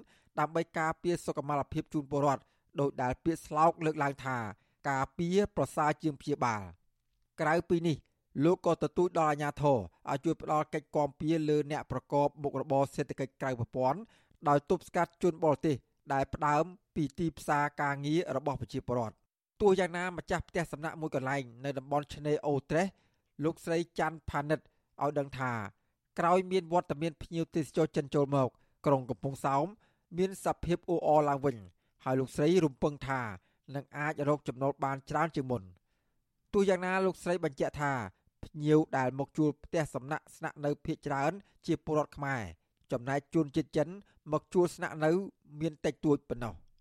[0.40, 2.42] ដើម្បីការពារសុខុមាលភាពជូនពលរដ្ឋ
[2.81, 4.38] ដោយដែលពាក្យស្លោកលើកឡើងថា
[4.90, 6.62] ការពារប្រសើរជាងព្យាបាល
[7.40, 7.97] ក្រៅពីនេះ
[8.45, 9.79] លោកក៏ទទូចដល់អាជ្ញាធរ
[10.11, 14.01] ឲ្យជួយផ្ដល់កិច្ចគាំពារលើអ្នកប្រកបមុខរបរសេដ្ឋកិច្ចក្រៅប្រព័ន្ធ
[14.49, 15.77] ដោយទប់ស្កាត់ជនបរទេស
[16.12, 19.17] ដែលផ្ដើមពីទីផ្សារការងាររបស់ប្រជាពលរដ្ឋ
[19.61, 22.87] ទោះយ៉ាងណាម្ចាស់ផ្ទះសំណាក់មួយកន្លែងនៅតំបន់ឆ្នេរអូត្រេស
[23.45, 25.53] លោកស្រីច័ន្ទផានិតឲ្យដឹងថា
[26.19, 28.49] ក្រោយមានវត្តមានភ្ញៀវទេសចរចិនចូលមក
[28.87, 29.67] ក្រុងកំពង់សោម
[30.19, 31.57] មានសភាពអ៊ូអរឡើងវិញ
[32.05, 33.21] ហើយលោកស្រីរំពឹងថា
[33.75, 35.62] នឹងអាចរកចំណូលបានច្រើនជាងមុន
[36.53, 37.93] ទោះយ៉ាងណាលោកស្រីបញ្ជាក់ថា
[38.45, 41.33] ភ្ញៀវដែលមកជួលផ្ទះសំណាក់ស្នាក់នៅភ ieck ច្រើន
[41.67, 42.43] ជាពលរដ្ឋខ្មែរ
[42.92, 43.88] ចំណែកជនជាតិចិន
[44.33, 45.11] មកជួលស្នាក់នៅ
[45.61, 46.55] មានតិចតួចប៉ុណ្ណោះ។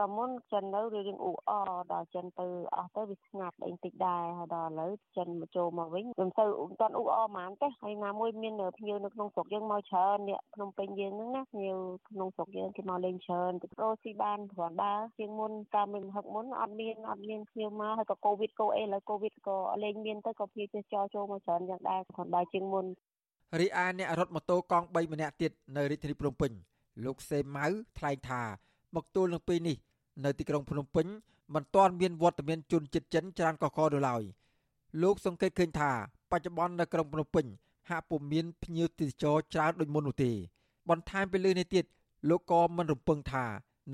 [0.00, 1.50] ក៏មុនចិននៅរឿងអ៊ូអ
[1.92, 11.76] ដល់ចិនទៅអស់ទៅវាស្ងាត់អីតិចដែរហើយដល់ឥឡូវចិនមកចូលមកវិញមិនទៅមិនតាន់អ៊ូអហ្មងទេហើយណាមួយមានភ្ញៀវនៅក្នុងស្រុកយើងមកច្រើនអ្នកក្នុងពេញយើងហ្នឹងណាភ្ញៀវ
[12.08, 22.86] ក្នុងស្រុកយើងគេមកលេងច្រើនទៅប្រូស៊ីបានគ្រាន់ដើរជាងមុនតាមមិនហឹកមុនអត់មានអត់មានភ្ញៀវមកហើយក៏កូវីដកូអីឥឡូវកូវីដក៏លេងមានទៅក៏ភ្ញៀវទេសចរចូលមកច្រើនយ៉ាងដែរគ្រាន់ដើរជាងមុន
[23.60, 26.52] រីឯអ្នករត់ម៉ូតូកង់3ម្នាក់ទៀតនៅរាជធានីភ្នំពេញ
[27.04, 27.66] លោកសេម៉ៅ
[27.98, 28.42] ថ្លែងថា
[28.94, 29.76] មកទល់នឹងពេលនេះ
[30.24, 31.06] នៅទីក្រុងភ្នំពេញ
[31.54, 34.22] មិនទាន់មានវត្តមានជនជាតិចិនច្រើនកកនៅឡើយ
[35.02, 35.90] លោកសង្កេតឃើញថា
[36.30, 37.46] បច្ចុប្បន្ននៅក្រុងភ្នំពេញ
[37.88, 40.32] ហាក់ពុំមានភ្ញៀវទេសចរច្រើនដូចមុននោះទេ
[40.88, 41.84] បន្ថែមពីលើនេះទៀត
[42.28, 43.44] លោកក៏មិនរំពឹងថា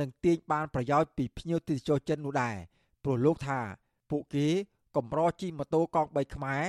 [0.01, 2.57] នឹងទាញបានប្រយោជន៍ពីភ្ញៀវទេសចរចិននោះដែរ
[3.03, 3.59] ព្រោះលោកថា
[4.11, 4.47] ពួកគេ
[4.97, 6.63] កម្រជិះម៉ូតូកង់3ខ្មែរ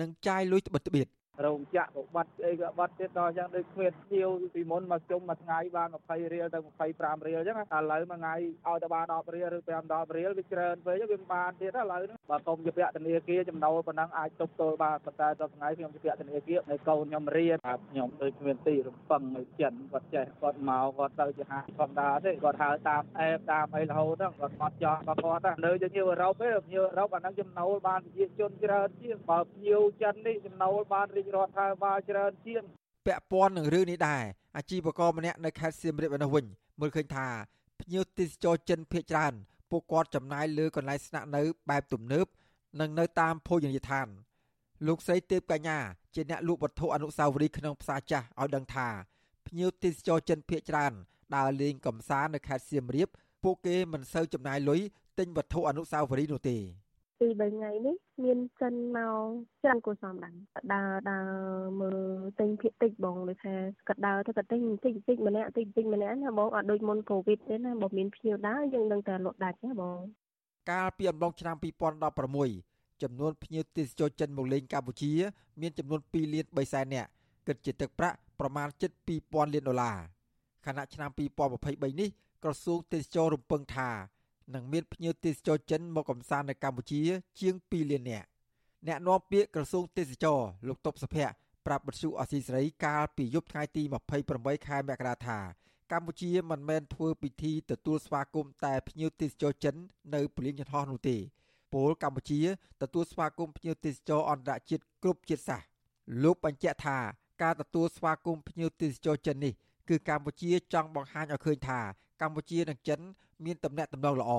[0.00, 1.06] នឹងចាយលុយត្បិតត្បៀត
[1.44, 6.58] រោងចក្រក៏បាត់អីក៏បាត់ទៀតដល់យ៉ាងដូចគ្មានជាវពីមុនមកជុំមួយថ្ងៃបាន20រៀលទៅ
[6.92, 17.56] 25រៀលអញ្ចឹងឥឡូវមួយថ្ងៃឲ្យតែបាន10រៀលឬ5 10រៀលវាច្រើនពេកវាមិនបានទៀតឥឡូវហ្នឹងបើកុំជាពាក់ធនាគារចំណូលប៉ុណ្ណឹងអាចទប់ទល់បានប៉ុន្តែដល់ថ្ងៃខ្ញុំជាពាក់ធនាគារនៅកូនខ្ញុំរៀន
[17.90, 32.62] ខ្ញុំដូចគ្មានទីរំពឹងនៅចិនគាត់ចេះគាត់មកគាត់ទៅជាហាធម្មតាទេគាត់ហៅតាមអេបតាមអីរហូតហ្នឹងគាត់គាត់ចង់គាត់គាត់នៅជាញៀវអឺរ៉ុបទេញៀវអឺរ៉ុបអាហ្នឹងចំណូលបានប្រជាជនច្រើនជាងបើញៀវចិននេះចំណូលបានរីករដ្ឋាភិបាលច្រើនជាង
[33.06, 34.22] ពាក់ព័ន្ធនឹងរឿងនេះដែរ
[34.56, 36.44] អាជីវករម្នាក់នៅខេត្តសៀមរាបឯនោះវិញ
[36.80, 37.28] មើលឃើញថា
[37.80, 39.34] ភ្ញៀវទេសចរចិនភ ieck ច្រើន
[39.70, 42.26] ពួកគាត់ចំណាយលើកន្លែងស្នាក់នៅបែបទំនើប
[42.80, 44.08] និងនៅតាមភោជនីយដ្ឋាន
[44.86, 45.78] លោកស្រីទេពកញ្ញា
[46.14, 48.88] ជាអ្នកលក់វត្ថុអនុស្សាវរីយ៍ក្នុងផ្សារចាស់ឲ្យដឹងថា
[49.46, 50.92] ភ្ញៀវទេសចរចិនភៀកច្រើន
[51.36, 53.08] ដើរលេងកំសាន្តនៅខេត្តសៀមរាប
[53.44, 54.80] ពួកគេមិនសូវចំណាយលុយ
[55.18, 56.56] ទិញវត្ថុអនុស្សាវរីយ៍នោះទេ
[57.20, 59.16] ពី3ថ្ងៃនេះមានចិនមក
[59.62, 60.34] ច្រើនគួរសមដែរ
[60.72, 61.26] ដើរដើរ
[61.80, 61.98] មើល
[62.40, 63.54] ទិញភាគតិចបងដូចថា
[63.88, 69.98] គាត់ដើរទៅគាត់ទិញតិចតិចម្នាក់តិចតិចម្នាក់ណាបងអត់ដូចមុនកូវីដទេណាបើមានភ្ញៀវដើរយើងនឹងតែលក់ដាច់ណាបង
[70.70, 71.56] កាលពីអំឡុងឆ្នាំ
[72.24, 75.12] 2016ចំនួនភ្ញៀវទេសចរចិនមកលេងកម្ពុជា
[75.60, 77.08] មានចំនួន2លាន3សែននាក់
[77.46, 78.90] គិតជាទឹកប្រាក់ប្រមាណជិត
[79.22, 79.98] 2000លានដុល្លារ
[80.66, 82.08] ខណៈឆ្នាំ2023នេះ
[82.44, 83.88] ក្រសួងទេសចររំពឹងថា
[84.54, 87.00] នឹងមានភ្ញៀវទេសចរចិនមកកំសាន្តនៅកម្ពុជា
[87.40, 88.26] ជាង2លាននាក់
[88.86, 91.34] អ្នកនាំពាក្យក្រសួងទេសចរលោកតុបសុភ័ក្រ
[91.66, 93.82] ប្រាប់បទសុអសីសេរីកាលពីយប់ថ្ងៃទី
[94.24, 95.38] 28ខែមករាថា
[95.92, 99.74] កម្ពុជាមិនមែនធ្វើពិធីទទួលស្វាគមន៍តែភ្ញៀវទេសចរចិន
[100.14, 101.16] នៅពលានយន្តហោះនោះទេ
[101.72, 102.40] ពលកម្ពុជា
[102.82, 105.66] ទទួលស្វាគមន៍ភ្ញៀវទេសចរអន្តរជាតិគ្រប់ជាតិសាសន៍
[106.22, 106.98] លោកបញ្ជាក់ថា
[107.42, 109.54] ការទទួលស្វាគមន៍ភ្ញៀវទេសចរចិននេះ
[109.88, 111.80] គឺកម្ពុជាចង់បង្ហាញឲ្យឃើញថា
[112.20, 113.00] កម្ពុជានិងចិន
[113.44, 114.32] មានទំនាក់ទំនងល្អ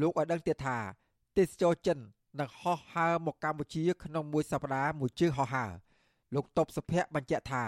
[0.00, 0.78] លោកឲ្យដឹងទៀតថា
[1.36, 1.98] ទេសចរចិន
[2.40, 5.70] នឹងហោះហើរមកកម្ពុជា ក្នុងមួយសប្តាហ៍មួយជើងហោះហើរ
[6.34, 7.64] លោកតបសុភ័ក្របញ្ជាក់ថា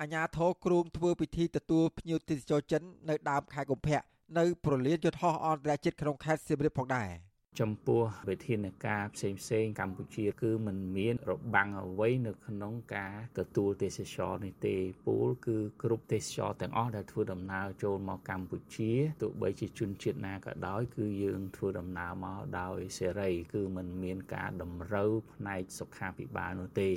[0.00, 4.00] អាញាធរគ្រូងធ្វើពិធីទទួលភ្ញៀវទេសចរចិន នៅដើមខែកុម្ភៈ
[4.38, 7.10] នៅប្រលានយន្តហោះអន្តរជាតិក្នុងខេត្តសៀមរាបផងដែរ។
[7.59, 14.75] ចំពោះវិធានការផ្សេងផ្សេងកម្ពុជា គឺมันមានរបាំងអ្វីនៅក្នុងការទទួលទេសចរនេះទេ
[15.05, 26.89] ពូលគឺគ្រប់ទេសចរទាំងអស់ដែលធ្វើដំណើរចូលមកកម្ពុជាទោះបីជាជនជាតិណាក៏ដោយ គឺយើងធ្វើដំណើរមកដោយសេរី គឺมันមានការតម្រូវផ្នែកសុខាភិបាលនោះទេ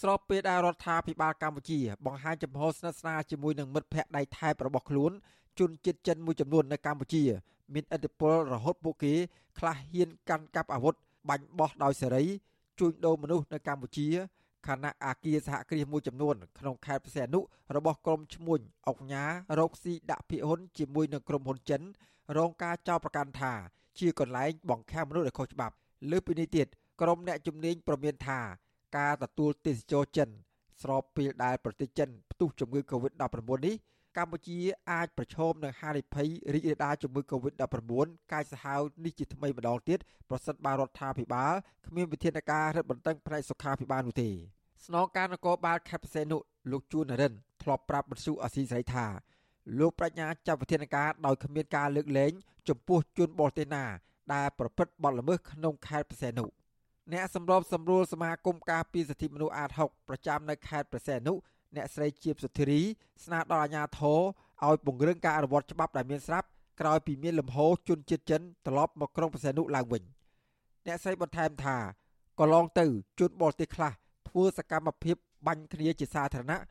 [0.00, 5.12] ស្របពេលដែលរដ្ឋាភិបាលកម្ពុជា បង្ហាញចំហស្និទ្ធស្នាលជាមួយនឹងមិត្តភ័ក្តិដៃថែបរបស់ខ្លួន
[5.58, 7.24] ជនជាតិចិនមួយចំនួននៅកម្ពុជា
[7.73, 9.13] មានឥទ្ធិពលរហូតពួកគេ
[9.57, 10.95] ខ្លះហ៊ានកាន់កាប់អាវុធ
[11.29, 12.23] បាញ់បោះដោយសេរី
[12.79, 14.07] ជួញដូរមនុស្សនៅកម្ពុជា
[14.67, 17.39] ខណៈអាគារសហគ្រាសមួយចំនួនក្នុងខេត្តព្រះសីហនុ
[17.75, 19.23] របស់ក្រុមឈ្មួញអុកញ៉ា
[19.59, 21.81] រកស៊ីដាក់ភាគហ៊ុនជាមួយនឹងក្រុមហ៊ុនចិន
[22.37, 23.53] រងការចោទប្រកាន់ថា
[23.99, 25.75] ជាកន្លែងបង្ខាំមនុស្សដែលខុសច្បាប់
[26.11, 26.67] លើពីនេះទៀត
[27.01, 28.39] ក្រុមអ្នកជំនាញប្រមានថា
[28.97, 30.29] ការទទួលទេសចរចិន
[30.81, 33.23] ស្របពេលដែលប្រទេសចិនផ្ទុះជំងឺ Covid-19
[33.65, 33.75] នេះ
[34.17, 34.57] កម្ពុជា
[34.91, 41.53] អាចប្រឈមនឹងហានិភ័យរីករាលដាលជំងឺ Covid-19 កាយសាហាវនេះជាថ្មីម្ដងទៀតប្រសិនបើរដ្ឋាភិបាល
[41.87, 44.29] គ្មានវិធានការរឹតបន្តឹងផ្នែកសុខាភិបាលនោះទេ
[44.85, 46.37] ស្នងការនគរបាលខេត្តបរសេនុ
[46.71, 49.05] លោកជួននរិនធ្លាប់ប្រាប់បទសុអសីស្រីថា
[49.79, 52.31] លោកប្រាជ្ញាចាត់វិធានការដោយគ្មានការលើកលែង
[52.69, 53.85] ចំពោះជនបរទេសណា
[54.33, 56.45] ដែលប្រព្រឹត្តបទល្មើសក្នុងខេត្តបរសេនុ
[57.13, 61.33] អ្នកសម្របសម្រួលសមាគមការពារសិទ្ធិមនុស្សអាត6ប្រចាំនៅខេត្តបរសេនុ
[61.75, 62.81] អ្នកស្រីជាបសុធារី
[63.25, 64.19] ស្នើដល់អាជ្ញាធរ
[64.67, 66.47] ឲ្យពង្រឹងការអនុវត្តច្បាប់ដែលមានស្រាប់
[66.79, 70.03] ក្រោយពីមានលំហូរជនជាតិចិនត្រឡប់មកក្រុងប្រសេនុឡើងវិញ
[70.85, 71.77] អ្នកស្រីបន្ថែមថា
[72.39, 72.85] កន្លងទៅ
[73.19, 73.91] ជនបរទេសខ្លះ
[74.29, 75.15] ធ្វើសកម្មភាព
[75.47, 76.61] បាញ់គ្នាជាសាធារណៈ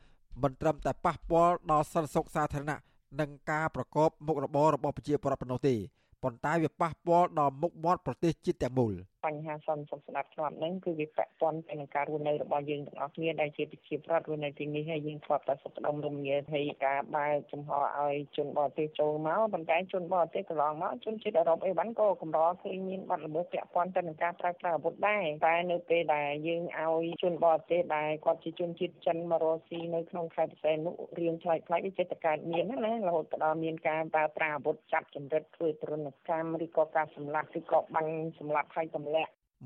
[0.43, 2.79] មិនត្រឹមតែប៉ះពាល់ដល់សន្តិសុខសាធារណៈ
[3.21, 5.75] និងការប្រកបមុខរបររបស់ប្រជាពលរដ្ឋប៉ុណ្ណោះទេ
[6.23, 8.93] ប៉ុន្តែវាប៉ះពាល់ដល់មុខមាត់ប្រទេសជាតិទាំងមូល។
[9.25, 39.10] បញ្ហាសន្តិសុខស្ដាប់ធ្នាប់ហ្នឹងគឺវាពាក់ព័ន្ធទៅនឹងការរស់នៅរបស់យើងទាំងអស់គ្នាដែលជាប្រជាប្រដ្ឋរស់នៅទីនេះហើយយើងធ្លាប់តែសុខដុមរមនាហើយការបើកចំហឲ្យជនបរទេសចូលមកប៉ុន្តែជនបរទេសកន្លងមកជនជាតិអឺរ៉ុបអីវ៉ាន់ក៏កម្រឃើញមានបាត់ល្មើសពាក់ព័ន្ធទៅនឹងការប្រើប្រាស់អាវុធដែរតែនៅពេលដែលយើងឲ្យជនបរទេសដែលគាត់ជាជនជាតិចិនមករស់ស៊ីនៅក្នុងខេត្តបរសេនុរៀងឆ្លៃឆ្លៃវាចិត្តកើតមានណារហូតដល់មានការប្រើប្រាស់អាវុធចាប់ចម្រិតធ្វើទរណកម្មឬក៏ការសម្លាប់ឬក៏បាញ់សម្លាប់ហើយទម្លាក់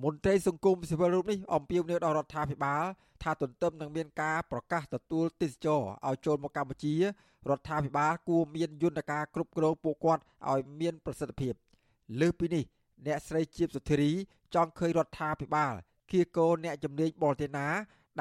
[0.03, 2.85] មន្ត្រីសង្គមស៊ីវិលរូបនេះអំពាវនាវដល់រដ្ឋាភិបាល
[3.23, 11.55] ថាទន្ទឹមនឹងមានការប្រកាសទទួលទេសចរឲ្យចូលមកកម្ពុជារដ្ឋាភិបាលគួរមានយន្តការគ្រប់គ្រងពួកគាត់ឲ្យមានប្រសិទ្ធភាព
[12.21, 12.65] លើសពីនេះ
[13.07, 14.13] អ្នកស្រីជាបសុធារី
[14.55, 15.75] ចង់ឃើញរដ្ឋាភិបាល
[16.11, 17.67] គៀកោអ្នកជំនាញបរទេសណា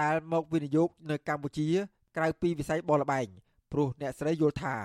[0.01, 1.67] ដែលមកវិនិយោគនៅកម្ពុជា
[2.17, 3.27] ក្រៅពីវិស័យបរលបែង
[3.71, 4.75] ព្រោះអ្នកស្រីយល់ថា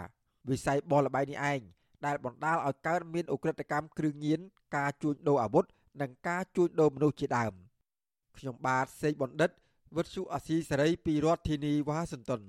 [0.51, 1.61] វិស័យបរលបែងនេះឯង
[2.07, 4.41] ដែលបណ្ដាលឲ្យកើតមានអ ுக ្រិតកម្មគ្រឿងញៀន
[4.77, 5.65] ការជួញដូរអាវុធ
[6.01, 7.53] និងការជួញដូរមនុស្សជាដើម
[8.39, 9.51] ខ្ញុំបាទសេកបណ្ឌិត
[9.97, 12.43] វុទ្ធុអាស៊ីសេរីពីរដ្ឋធានីវ៉ាស៊ីនតោន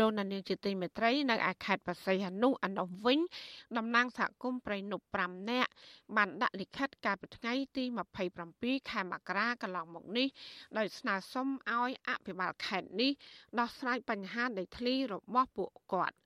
[0.00, 3.18] លោកនាយកជាទីមេត្រីនៅឯខេត្តបរសៃហនុអនុវិញ
[3.76, 5.70] តំណាងសហគមន៍ប្រៃនុ5នាក់
[6.16, 7.84] បានដាក់លិខិតកាលពីថ្ងៃទី
[8.36, 10.28] 27ខែមករាកន្លងមកនេះ
[10.78, 13.12] ដោយស្នើសុំឲ្យអភិបាលខេត្តនេះ
[13.58, 16.16] ដោះស្រាយបញ្ហាដីធ្លីរបស់ពួកគាត់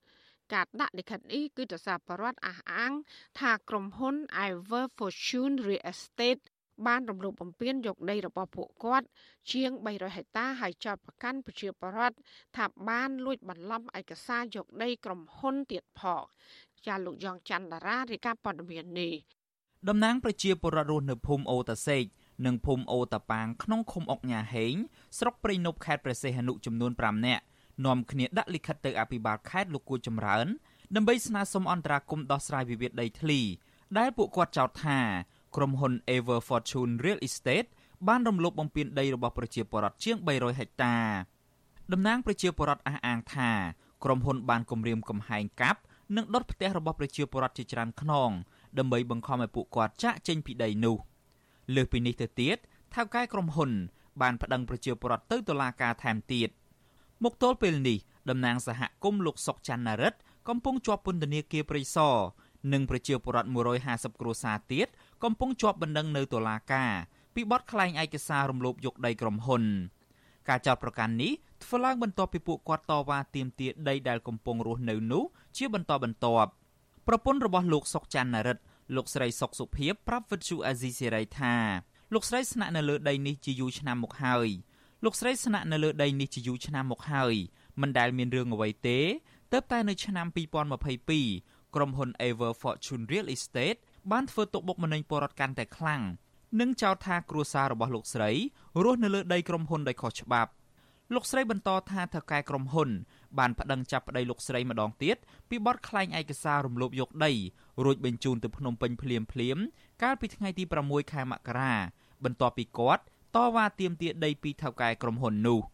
[0.53, 2.93] ការដាក់លិខិតនេះគឺទៅសារប្រវត្តិអះអាង
[3.41, 6.45] ថាក្រុមហ៊ុន Ever Fortune Real Estate
[6.87, 9.07] បានរំលោភបំពានយកដីរបស់ពួកគាត់
[9.53, 12.17] ជាង300ហិកតាហើយចោទប្រកាន់ប្រជាពលរដ្ឋ
[12.57, 16.25] ថាបានលួចបន្លំឯកសារយកដីក្រុមហ៊ុនទៀតផង
[16.87, 19.15] ចាលោកយ៉ងច័ន្ទតារារាយការណ៍ព័ត៌មាននេះ
[19.89, 22.05] តំណាងប្រជាពលរដ្ឋរស់នៅភូមិអូតាសេក
[22.47, 24.75] និងភូមិអូតាប៉ាងក្នុងឃុំអុកញ៉ាហេង
[25.19, 27.45] ស្រុកព្រៃនប់ខេត្តព្រះសីហនុចំនួន5នាក់
[27.87, 30.47] នាំគ្នាដាក់លិខិតទៅអភិបាលខេត្តលោកគួចចម្រើន
[30.97, 33.41] ដើម្បីស្នើសុំអន្តរាគមន៍ដោះស្រាយវិវាទដីធ្លី
[33.99, 35.01] ដែលពួកគាត់ចោទថា
[35.57, 37.69] ក្រុមហ៊ុន Ever Fortune Real Estate
[38.09, 40.97] បានរំលោភបំពានដីរបស់ប្រជាពលរដ្ឋជាង300ហិកតា
[41.93, 43.51] តំណាងប្រជាពលរដ្ឋអះអាងថា
[44.05, 45.81] ក្រុមហ៊ុនបានគម្រាមកំហែងកាប់
[46.17, 48.31] និងដុតផ្ទះរបស់ប្រជាពលរដ្ឋជាច្រើនខ្នង
[48.79, 50.97] ដើម្បីបង្ខំឲ្យពួកគាត់ចាក់ចេញពីដីនោះ
[51.75, 52.57] លើសពីនេះទៅទៀត
[52.95, 53.71] ថៅកែក្រុមហ៊ុន
[54.23, 56.49] បានប្តឹងប្រជាពលរដ្ឋទៅតុលាការថែមទៀត
[57.25, 57.99] មកទល់ពេលនេះ
[58.31, 60.15] តំណាងសហគមន៍លោកសុកច័ន្ទណារិត
[60.49, 62.17] កំពុងជាប់ពន្ធនាគារព្រៃសរ
[62.73, 63.49] និងប្រជាពលរដ្ឋ
[63.85, 64.89] 150គ្រួសារទៀត
[65.25, 66.93] កំពុងជាប់បណ្ដឹងនៅតុលាការ
[67.35, 69.65] ពីបទក្លែងឯកសាររំលោភយកដីក្រុមហ៊ុន
[70.49, 71.33] ការចោទប្រកាន់នេះ
[71.63, 75.25] ធ្វើឡើងបន្ទាប់ពីពួកគាត់តវ៉ាទាមទារដីដែលកំពុងរស់នៅនោះ
[75.57, 76.51] ជាបន្តបន្ទាប់
[77.07, 78.63] ប្រពន្ធរបស់លោកសុកច័ន្ទនរិទ្ធ
[78.97, 81.55] លោកស្រីសុកសុភីប្រាប់វិទ្យុអាស៊ីសេរីថា
[82.15, 84.49] លោកស្រីស្នាក់នៅលើដីនេះជាយូរឆ្នាំមកហើយ
[85.05, 87.35] លោកស្រីស្នាក់នៅលើដីនេះជាយូរឆ្នាំមកហើយ
[87.81, 88.99] មិនដែលមានរឿងអ្វីទេ
[89.53, 90.27] ទើបតែនៅឆ្នាំ
[91.01, 93.81] 2022ក្រុមហ៊ុន Ever Fortune Real Estate
[94.13, 96.03] បានធ្វើទុកបុកម្នេញពលរដ្ឋកាន់តែខ្លាំង
[96.61, 98.31] និងចោទថាគ្រួសាររបស់លោកស្រី
[98.85, 100.51] រស់នៅលើដីក្រុមហ៊ុនដោយខុសច្បាប់
[101.15, 102.91] លោកស្រីបន្តថាថៅកែក្រុមហ៊ុន
[103.39, 105.17] បានប្តឹងចាប់ប្តីលោកស្រីម្ដងទៀត
[105.49, 107.33] ពីបទក្លែងឯកសាររំលោភយកដី
[107.85, 109.59] រួចបញ្ជូនទៅភ្នំពេញភ្លាមភ្លាម
[110.03, 111.75] កាលពីថ្ងៃទី6ខែមករា
[112.25, 113.03] បន្ទាប់ពីគាត់
[113.37, 115.61] តវ៉ាទាមទារដីពីថៅកែក្រុមហ៊ុននោះ។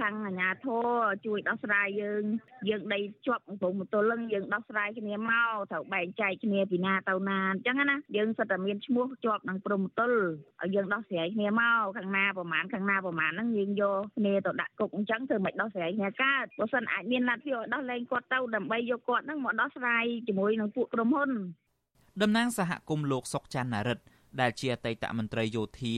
[0.00, 0.86] ខាងអាជ្ញាធរ
[1.26, 2.22] ជួយដោះស្រាយយើង
[2.68, 10.18] យើងដីជាប់ព្រំមទល់នឹងយើងដោះស្រាយគ្នាមកត្រូវបែងចែកគ្នាពីណាទៅណាអញ្ចឹងណាយើងសិតតែមានឈ្មោះជាប់នឹងព្រំមទល់
[10.62, 21.30] ឲ្យយើងដោះស្រាយគ្នាមកខាងណាប្រហែលខាងណាប្រហែលហ្នឹងយើងយកគ្នាទៅដាក់គុកអញ្ចឹងធ្វើមិនដោះស្រាយគ្នាកើតបើសិនអាចមានលទ្ធភាពឲ្យដោះលែងគាត់ទៅដើម្បីយកគាត់ហ្នឹងមកដោះស្រាយជាមួយនឹងពួកក្រុមហ៊ុន
[22.22, 24.04] តំណាងសហគមន៍លោកសុកច័ន្ទណារិទ្ធ
[24.40, 25.94] ដែលជាអតីតមន្ត្រីយោធា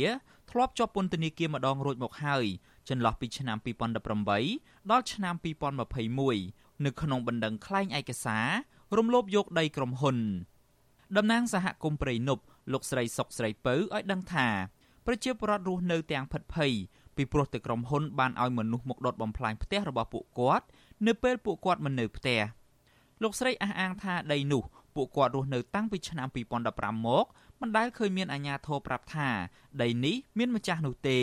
[0.51, 2.47] ធ្លាប់ជាប់ពន្ធនាគារម្ដងរួចមកហើយ
[2.89, 3.57] ចន្លោះពីឆ្នាំ
[4.25, 5.35] 2018ដល់ឆ្នាំ
[6.09, 8.49] 2021នៅក្នុងបណ្ដឹងក្លែងឯកសារ
[8.97, 10.17] រំលោភយកដីក្រុមហ៊ុន
[11.17, 14.49] តំណាងសហគមន៍ព្រៃនប់លោកស្រីសុកស្រីពៅឲ្យដឹងថា
[15.07, 16.73] ប្រជាពលរដ្ឋរស់នៅទាំងផិតភ័យ
[17.17, 20.65] ពីព្រោះតែក្រុមហ៊ុនបានឲ្យមនុស្សមកដុតបំផ្លាញផ្ទះរបស់ពួកគាត់
[21.07, 22.41] នៅពេលពួកគាត់មិននៅផ្ទះ
[23.23, 26.29] លោកស្រីអះអាងថាដីនោះពួកគាត់រស់នៅតាំងពីឆ្នាំ
[26.67, 27.27] 2015មក
[27.61, 29.29] មិនដែលឃើញមានអាជ្ញាធរប្រាប់ថា
[29.83, 31.21] ដីនេះមានម្ចាស់នោះទេ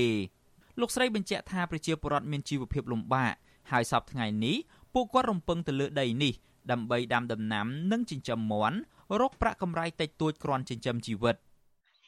[0.79, 3.33] លោកស្រីបញ្ជាក់ថាប្រជាពលរដ្ឋមានជីវភាពលំបាក
[3.71, 4.55] ហើយសពថ្ងៃនេះ
[4.93, 6.33] ពួកគាត់រំពឹងទៅលើដីនេះ
[6.71, 8.77] ដើម្បីដាំដំណាំនិងចិញ្ចឹមមាន់
[9.21, 11.35] រកប្រាក់កម្រៃតិចតួចគ្រាន់ចិញ្ចឹមជីវិត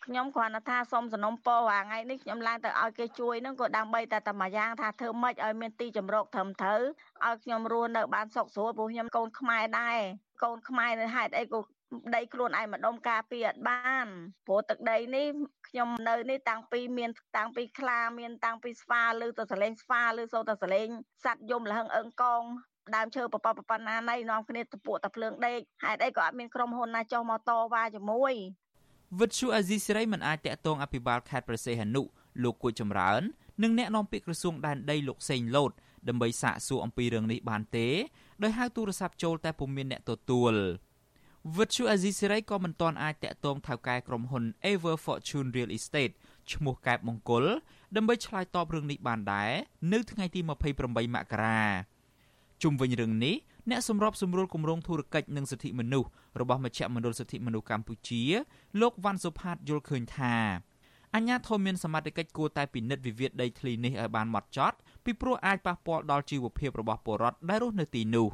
[0.05, 6.81] ខ្ញុំគ្រាន់តែថាសុំសំណុំពរអាថ្ងៃនេះខ្ញុំឡើងទៅឲ្យគេជួយនឹងក៏ដើម្បីតែតែមួយយ៉ាងថាធ្វើម៉េចឲ្យមានទីជំរកត្រឹមត្រូវ
[7.25, 9.97] ឲ្យខ្ញុំរស់នៅបានសុខស្រួលព្រោះខ្ញុំកូនខ្មែរដែរ
[10.43, 11.59] កូនខ្មែរនៅហេតុអីក៏
[12.15, 14.07] ដីខ្លួនឯងម្ដុំការពារអត់បាន
[14.47, 15.27] ព្រោះទឹកដីនេះ
[15.69, 20.87] ខ្ញុំនៅនេះតាំងពីមានតាំងពីខ្លាមានតាំងពីស្វាឬទៅសលេងស្វាឬសូទៅសលេង
[21.23, 22.43] សัตว์យំលហឹងអឹងកង
[22.95, 28.33] ដើមឈើបបបបណ្ណាណៃនាំគ្នាទៅពួកតាភ្លើងដេកហេតុអីក៏អត់មានក្រុមហ៊ុនណាចុះមកតវ៉ាជាមួយ
[29.19, 32.03] វិទ្យុអាស៊ីសេរីមិនអាចតាក់ទងអភិបាលខេត្តប្រសេះហនុ
[32.43, 33.21] លោកគួចចម្រើន
[33.63, 35.71] និងអ្នកនាំពាក្យក្រសួងដែនដីលោកសេងលូត
[36.09, 37.87] ដើម្បីសាកសួរអំពីរឿងនេះបានទេ
[38.43, 40.53] ដោយហៅទូរស័ព្ទចូលតែពុំមានអ្នកទទួល
[41.55, 46.13] វិទ្យុអាស៊ីសេរីក៏មិនទាន់អាចតាក់ទងថៅកែក្រុមហ៊ុន Ever Fortune Real Estate
[46.51, 47.45] ឈ្មោះកែបមង្គល
[47.95, 49.51] ដើម្បីឆ្លើយតបរឿងនេះបានដែរ
[49.93, 51.61] នៅថ្ងៃទី28មករា
[52.63, 53.35] ជុំវិញរឿងនេះ
[53.69, 58.21] អ្នកសម្របសម្រួលគម្រោងធុរកិច្ចនិងសិទ្ធិមនុស្សរបស់មជ្ឈមណ្ឌលសិទ្ធិមនុស្សកម្ពុជា
[58.81, 60.35] លោកវ៉ាន់សុផាតយល់ឃើញថា
[61.15, 68.29] អញ្ញាធមមានសមត្ថកិច្ចគួរតែពិនិត្យវិវាទដីធ្លីនេះឲ្យបានម៉ត់ចត់ពីព្រោះអាចប៉ះពាល់ដល់ជីវភាពរបស់ពលរដ្ឋដែលរស់នៅទីនោះ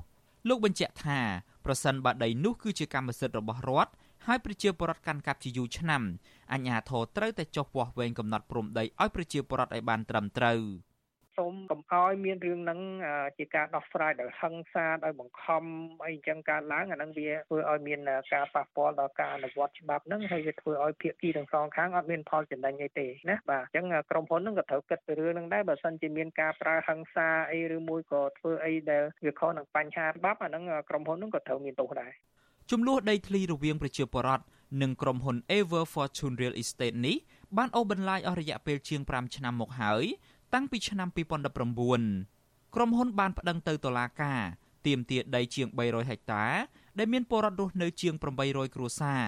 [0.48, 1.20] លោកបញ្ជាក់ថា
[1.66, 3.92] ប្រសិនបើដីនោះគឺជាកម្មសិទ្ធិរបស់រដ្ឋ
[4.26, 6.02] ហើយប្រជាពលរដ្ឋកាន់កាប់ជាយូរឆ្នាំ
[6.54, 10.60] អញ្ញាធរត្រូវតែចុះវាស់វែងកំណត់ព្រំដីឲ្យប្រជាពលរដ្ឋឲ្យបានត្រឹមត្រូវ។
[11.38, 12.80] សូមកុំឲ្យមានរឿងហ្នឹង
[13.38, 15.64] ជាការដោះស្រាយដោយហិង្សាដោយបង្ខំ
[16.06, 18.00] អីអញ្ចឹងកើតឡើងអាហ្នឹងវាធ្វើឲ្យមាន
[18.34, 32.12] ការប៉ះពាល់ដល់ការអនុវត្តច្បាប់ហ្នឹងហើយវាធ្វើឲ្យភាគីទាំងសងខាងអត់មានផលចំណេញអីទេណាបាទអញ្ចឹងក្រុមហ៊ុនហ្នឹងក៏ត្រូវគិតពីរឿងហ្នឹងដែរបើសិនជាមានការប្រើហិង្សាអីឬមួយក៏ធ្វើអីដែលវាខុសនឹងបញ្ហាច្បាប់អាហ្នឹងក្រុមហ៊ុនហ្នឹងក៏ត្រូវមានទោសដែរ
[32.72, 34.44] ចំនួនដីធ្លីរវាងប្រជាពលរដ្ឋ
[34.82, 37.18] និងក្រុមហ៊ុន Ever Fortune Real Estate នេះ
[37.58, 40.04] បានអូសបន្លាយអស់រយៈពេលជាង5ឆ្នាំមកហើយ
[40.54, 41.56] តាំងពីឆ្នាំ2019
[42.76, 44.42] ក្រុមហ៊ុនបានប្តឹងទៅតុលាការ
[44.86, 46.46] ទាមទារដីជាង300ហិកតា
[46.98, 48.14] ដែលមានពលរដ្ឋរស់នៅជាង
[48.46, 49.24] 800គ្រួសារ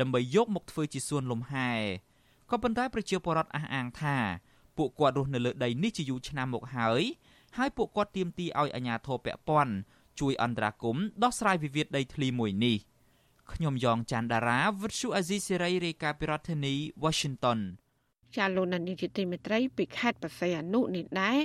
[0.00, 1.70] ដើម្បីយកមកធ្វើជាសួនលំហែ
[2.50, 4.16] ក៏ប៉ុន្តែប្រជាពលរដ្ឋអះអាងថា
[4.76, 7.02] ពួកគាត់រស់នៅលើដីនេះជាយូរឆ្នាំមកហើយ
[7.56, 9.74] ហើយពួកគាត់ទាមទារឲ្យអាជ្ញាធរពាក់ព័ន្ធ
[10.20, 12.76] ជួយអន្តរាគមន៍ដោះស្រាយវិវាទដីធ្លីមួយនេះ
[13.52, 17.58] ខ្ញុំយ៉ងច័ន្ទដារាវិទ្យុអាស៊ីសេរីរាយការណ៍ពីរដ្ឋធានី Washington
[18.36, 21.38] ចាលោកនានីជាទីមេត្រីពីខេត្តបរសៃអនុនេះដែរ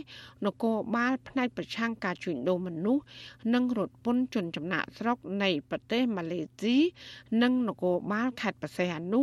[0.45, 3.03] នគរបាលផ្នែកប្រឆាំងការជួញដូរមនុស្ស
[3.53, 6.77] និងរត់ពន្ធជនចំណាក់ស្រុកនៃប្រទេសម៉ាឡេស៊ី
[7.41, 9.21] និងនគរបាលខេត្តបរសៃអនុ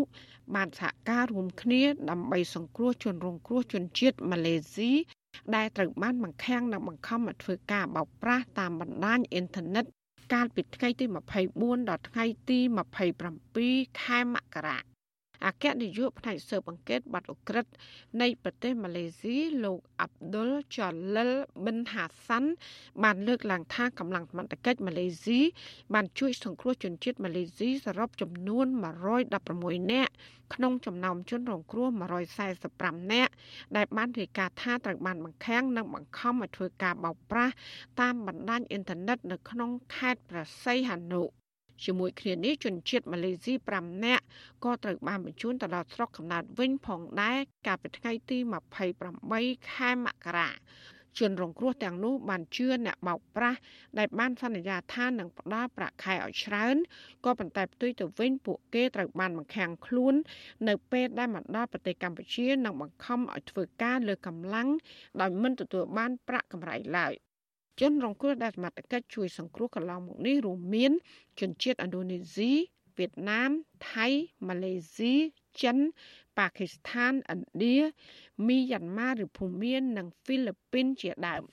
[0.54, 4.90] បានសហការរួមគ្នាដើម្បីសង្គ្រោះជនរងគ្រោះជនជាតិម៉ាឡេស៊ី
[5.54, 9.84] ដែលត្រូវបានបង្ខាំងនិងបង្ខំឲ្យធ្វើការបោកប្រាស់តាមបណ្ដាញអ៊ីនធឺណិត
[10.32, 11.04] កាលពីថ្ងៃទី
[11.48, 12.58] 24ដល់ថ្ងៃទី
[13.28, 14.78] 27ខែមករា
[15.46, 17.66] អគ្គនាយកផ្នែកស៊ើបអង្កេតបាត់អ ுக ្រិត
[18.20, 20.78] នៃប្រទេសម៉ាឡេស៊ីលោកអាប់ឌុលច
[21.16, 21.30] លិល
[21.64, 22.50] ប៊ិនហាសាន់
[23.02, 25.40] បានលើកឡើងថាកម្លាំងសមត្ថកិច្ចម៉ាឡេស៊ី
[25.94, 28.66] បានជួយសង្គ្រោះជនជាតិម៉ាឡេស៊ីសរុបចំនួន
[29.28, 30.12] 116នាក់
[30.54, 31.88] ក្នុងចំណោមជនរងគ្រោះ
[32.50, 33.32] 145នាក់
[33.76, 37.54] ដែលបានរាយការណ៍ថាត្រូវបានបង្ខាំងនិងបង្ខំឲ្យធ្វើការបោកប្រាស់
[38.00, 41.22] តាមបណ្ដាញអ៊ីនធឺណិតនៅក្នុងខេត្តប្រស័យហនុ
[41.84, 44.24] ជាមួយគ្នានេះជនជាតិម៉ាឡេស៊ី5នាក់
[44.64, 48.38] ក៏ត្រូវបានបញ្ជូនទៅដល់ស្រុកកំណើតវិញផងដែរកាលពីថ្ងៃទី
[49.06, 50.50] 28ខែមករា
[51.18, 53.58] ជនរងគ្រោះទាំងនោះបានជឿអ្នកបោកប្រាស់
[53.98, 56.76] ដែលបានសន្យាថានឹងផ្ដល់ប្រាក់ខែឲ្យច្រើន
[57.24, 60.14] ក៏ប៉ុន្តែផ្ទុយទៅវិញពួកគេត្រូវបានបង្ខាំងខ្លួន
[60.68, 64.68] នៅពេលដែលមកដល់ប្រទេសកម្ពុជានិងបង្ខំឲ្យធ្វើការលើកម្លាំង
[65.20, 67.14] ដោយមិនទទួលបានប្រាក់កម្រៃឡើយ
[67.80, 70.92] ជនរងគ្រោះដែលសមត្ថកិច្ចជួយសង្គ្រោះកន្លងមកនេះរួមមាន
[71.40, 72.52] ជនជាតិឥណ្ឌូនេស៊ី
[72.96, 73.50] វៀតណាម
[73.90, 74.06] ថៃ
[74.48, 75.14] ម៉ាឡេស៊ី
[75.62, 75.78] ចិន
[76.38, 77.76] ប៉ាគីស្ថានឥណ្ឌា
[78.46, 81.44] មីយ៉ាន់ម៉ាឬភូមានិងហ្វីលីពីនជាដើម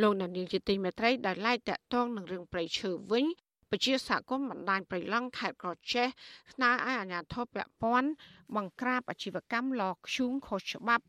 [0.00, 3.26] លោកនានីជាទីមេត្រីដែលឡាយតាក់ទងនឹងរឿងប្រៃឈើវិញ
[3.72, 6.06] ពជាសហគមន៍បណ្ដាញប្រៃឡង់ខេត្តក្រចេះ
[6.52, 8.10] ស្នើឲ្យអាជ្ញាធរពាក់ព័ន្ធ
[8.56, 11.04] បង្ក្រាបអាជីវកម្មលខ្ជូងខុសច្បាប់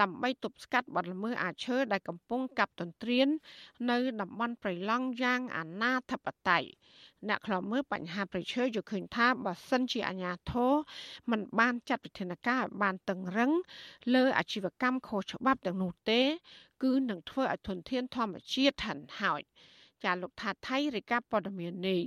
[0.00, 3.28] ដើម្បីទប់ស្កាត់បទល្មើសអាឈើដែលកំពុងកាប់ទន្ទ្រាន
[3.90, 6.64] នៅតំបន់ប្រៃឡង់យ៉ាងអនាធបត័យ
[7.28, 10.72] អ្នកខ្លោមើលបញ្ហាប្រឈើយល់ឃើញថាបើសិនជាអាជ្ញាធរ
[11.30, 13.52] មិនបានចាត់វិធានការឲ្យបានតឹងរឹង
[14.14, 16.22] លើអាជីវកម្មខុសច្បាប់ទាំងនោះទេ
[16.82, 19.42] គឺនឹងធ្វើឲ្យធនធានធម្មជាតិហិនហោច
[20.04, 22.00] ចាលោកថាថៃរាយការណ៍ព័ត៌មាននេះ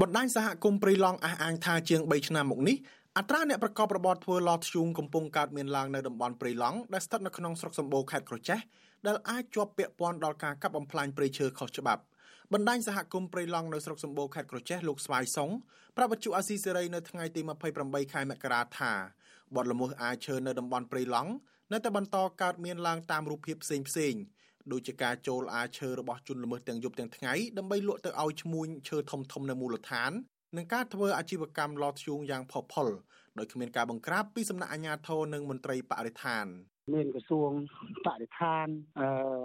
[0.00, 2.76] បណ្ដាញសហគមន៍ព្រៃឡង់អះអាងថាជាង3ឆ្នាំមកនេះ
[3.18, 8.58] អត្រាអ្នកប្រកបរបរធ្វើឡធ្យូងកំពុងកើតមានឡើងនៅតំបន់ព្រៃឡង់ដែលស្ថិតនៅក្នុងស្រុកសម្បូរខេត្តក្រចេះ
[9.06, 12.02] ដែលអាចជាប់ពាក់ព័ន្ធដល់ការកាប់បំផ្លាញព្រៃឈើខុសច្បាប់
[12.52, 15.50] បណ្ដាញសហគមន៍ព្រៃឡង់នៅស្រុកសម្បូរខេត្តក្រចេះលោកស្វាយសុង
[15.96, 17.40] ប្រាប់វិទ្យុអាស៊ីសេរីនៅថ្ងៃទី
[17.76, 18.92] 28ខែមករាថា
[19.54, 21.32] បទល្មើសអាឈើនៅតំបន់ព្រៃឡង់
[21.72, 24.14] នៅតែបន្តកើតមានឡើងតាមរូបភាពផ្សេងផ្សេង
[24.72, 30.12] ដូចជាការចូលអាឈើរបស់ជនល្មើសទាំងយប់ទាំងថ្ងៃដើម្បីលក់ទៅឲ្យឈ្មួញឈើធំធំនៅមូលដ្ឋាន
[30.56, 32.88] និងការធ្វើអាជីវកម្មឡធ្យូងយ៉ាងផុសផុល
[33.38, 36.46] ដោយគ្មានការបង្ក្រាបពីសំណាក់អាជ្ញាធរនិងមន្ត្រីបរិស្ថាន
[36.94, 37.50] មានក្រសួង
[38.06, 38.66] បរិស្ថាន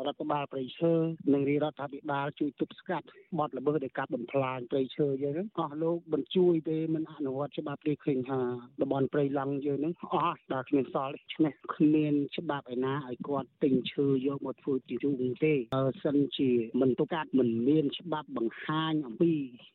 [0.07, 0.93] រដ្ឋបាលព្រៃឈើ
[1.33, 3.05] និងរាជរដ្ឋាភិបាលជួយទប់ស្កាត់
[3.39, 8.39] បទល្មើសដែលកាប់បំផ្លាញព្រៃឈើយើងហ្នឹងអស់លោកបញ្ជួយទេមិនអនុវត្តច្បាប់ទេឃើញថា
[8.81, 19.33] តំបន់ព្រៃឡង់យើងហ្នឹងអស់ដល់គ្មានសល់ទេឆ្នេះគ្មានច្បាប់ឯណាឲ្យគាត់ទិញឈើយកមកធ្វើជារូបទេបើសិនជាមិនទុកកាត់មិនមានច្បាប់បង្ហាញអំពី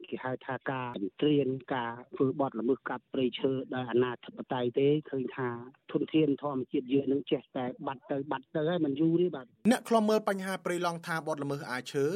[0.08, 0.88] គេហៅថាការ
[1.20, 5.50] ត្រៀនការធ្វើបទល្មើសកាប់ព្រៃឈើដោយអាណាធិបតេយ្យទេឃើញថា
[5.92, 12.06] ធនធានធម្មជាតិយើងនឹងចេះតែបាត់ទៅបាត់ទៅហើយមិនយូរទេបាទអ្នកខ្លំមើលបញ្ហាព្រៃឡង់ថាបទល្មើសអាឈើ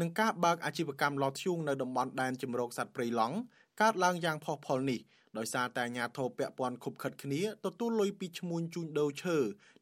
[0.00, 3.36] និងការបើកអាជីវកម្មឡធ្យូងនៅតំបន់ដែនជំរកសត្វព្រៃឡង់
[3.80, 5.00] កើតឡើងយ៉ាងផុសផុលនេះ
[5.38, 9.38] ដោយសារតែអាញាធរពពាន់ខុបខិតគ្នាទទួលលុយពីឈ្មួញជួញដូរឈើ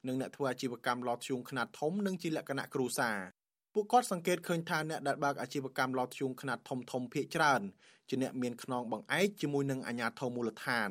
[0.07, 3.19] និងអ្នកធ្វើអាជីវកម្មឡធ្យូងខ្នាតធំនិងជាលក្ខណៈគ្រួសារ
[3.75, 7.63] ពួកគាត់សង្កេតឃើញថាអ្នកដែលបើកអាជីវកម្មឡធ្យូងខ្នាតធំធំភាគច្រើន
[8.09, 10.91] ជាអ្នកមានខ្នងបង្អែកជាមួយនឹងអាញាធរមូលដ្ឋាន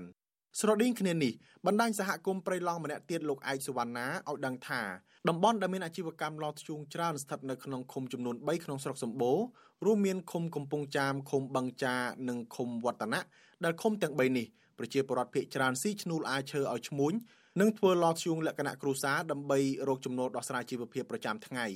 [0.59, 1.33] ស្រដៀងគ្នានេះ
[1.65, 4.81] បណ្ដាញសហគមន៍ព្រៃឡង់ម្នាក់ទៀតលោកឯកសវណ្ណាឲ្យដឹងថា
[5.29, 9.39] តំបន់ដែលមានអាជីវកម្មឡធ្យូងច្រើនស្ថិតនៅក្នុងឃុំចំនួន3ក្នុងស្រុកសម្បូរ
[9.85, 11.95] រួមមានឃុំកំពង់ចាមឃុំបឹងចា
[12.29, 13.21] និងឃុំវឌ្ឍនៈ
[13.63, 14.45] ដែលឃុំទាំង3នេះ
[14.77, 17.13] ប្រជាពលរដ្ឋភ័យច្រើនស៊ីឈ្នួលអាឈើឲ្យឈ្មួញ
[17.59, 21.67] និងធ្វើឡធ្យូងលក្ខណៈគ្រួសារដើម្បីរកចំណូលដោះស្រាយជីវភាពប្រចាំថ្ងៃ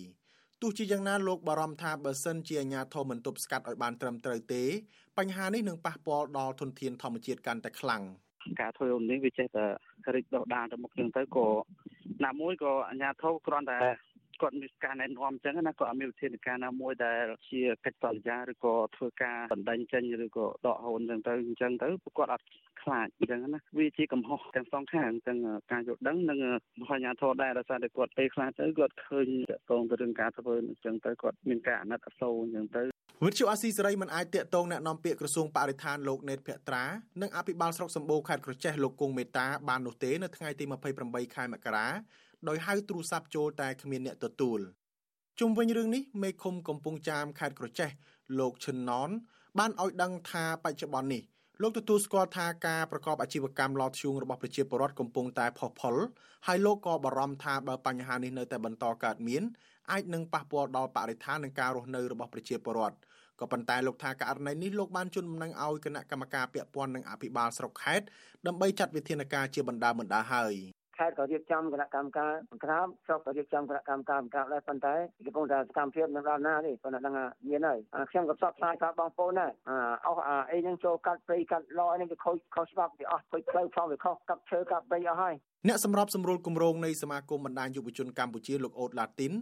[0.61, 4.63] ទោះជាយ៉ាងណាលោកបារម្ភថាបើសិនជាអាជ្ញាធរមិនទប់ស្កាត់ឲ្យបានត្រឹមត្រូវទេ
[5.17, 8.03] បញ្ហានេះនឹងប៉ះពាល់ដល់ធនធានធម្មជាតិកាន់តែខ្លាំង។
[8.61, 9.65] ការធ្វើអំនេះវាចេះតែ
[10.15, 11.47] រិចដោះដានទៅមុខហ្នឹងទៅក៏
[12.25, 13.79] ណាមួយក៏អាជ្ញាធរគ្រាន់តែ
[14.41, 21.87] គាត់មានការណែនាំអញ្ចឹងណាគាត់អត់មានវិធានការណាមួយដែលជាកិច្ចសន្យាឬក៏ធ្វើការបណ្ដឹងចេញឬក៏ដកហូនអញ្ចឹងទៅអញ្ចឹងទៅ
[22.17, 22.45] គាត់អត់
[22.81, 25.39] ខ្លាចអញ្ចឹងណាវាជាកំហុសទាំងសងខាងទាំង
[25.71, 26.39] ការយល់ដឹងនិង
[26.81, 36.84] មហាញាធរដែរដោយសារតែគាត់ពេលខ្លះទៅគាត់ឃើញតកតងទៅរឿងការធ្វើអញ្ចឹងទៅគាត់មានការអាណិតអាសូរអញ្ចឹងទៅ វិទ្យុអាស៊ីសេរីមិនអាចតាក់ទងแนะនាំពាក្យក្រសួងបរិស្ថានលោកណេតភក្ត្រា
[37.22, 40.64] និងអភិបាលស្រុកសម្បូរខេត្តក្រចេះលោកគង់មេតាបាននោះទេនៅថ្ងៃទី
[41.00, 41.86] 28ខែមករា
[42.48, 44.61] ដោយហៅទូរស័ព្ទចូលតែគ្មានអ្នកទទួល
[45.40, 47.90] ជុំវិញរឿងនេះមេឃុំកំពង់ចាមខេត្តក្រចេះ
[48.38, 49.11] លោកឈិនណន
[49.59, 51.22] បានឲ្យដឹងថាបច្ចុប្បន្ននេះ
[51.62, 55.96] លោកទទួលស្គាល់ថាការប្រកបអាជីវកម្មឡធ្យូងរបស់ប្រជាពលរដ្ឋកំពុងតែផុសផុល
[56.46, 59.42] ហើយលោកក៏បារម្ភថាបើបញ្ហានេះនៅតែបន្តកើតមាន
[59.90, 62.96] អាចនឹងប៉ះពាល់ដល់បរិស្ថាននិងការរស់នៅរបស់ប្រជាពលរដ្ឋ
[63.39, 68.05] ក៏ប៉ុន្តែលោកថាករណីនេះលោកបានជូនដំណឹងឲ្យគណៈកម្មការពាក់ព័ន្ធនឹងអភិបាលស្រុកខេត្ត
[68.47, 70.53] ដើម្បីចាត់វិធានការជាបណ្ដាបណ្ដាហើយ
[70.97, 74.93] ខេត្តក៏រៀបចំគណៈកម្មការបង្ក្រាបស្រុកក៏រៀបចំគណៈកម្មការបង្ក្រាបដែរប៉ុន្តែ
[75.25, 77.79] កំពុងតែសកម្មភាពនៅដល់ណាទេប៉ុន្តែដឹងថាមានហើយ
[78.11, 79.51] ខ្ញុំក៏ផ្សព្វផ្សាយប្រាប់បងប្អូនដែរ
[80.07, 85.33] អស់អីហ្នឹងចូលកាត់ព្រៃកាត់ឡនេះវាខូចខុសច្បាប់វាអស់ខូចផ្លូវផងវាខុសកាប់ឈើកាប់ព្រៃអស់ហើយ
[85.67, 89.33] អ្នកសម្របសម្រួលគម្រោងនៃសមាគមបណ្ដាញយុវជនកម្ពុជាលោកអូតឡាទីន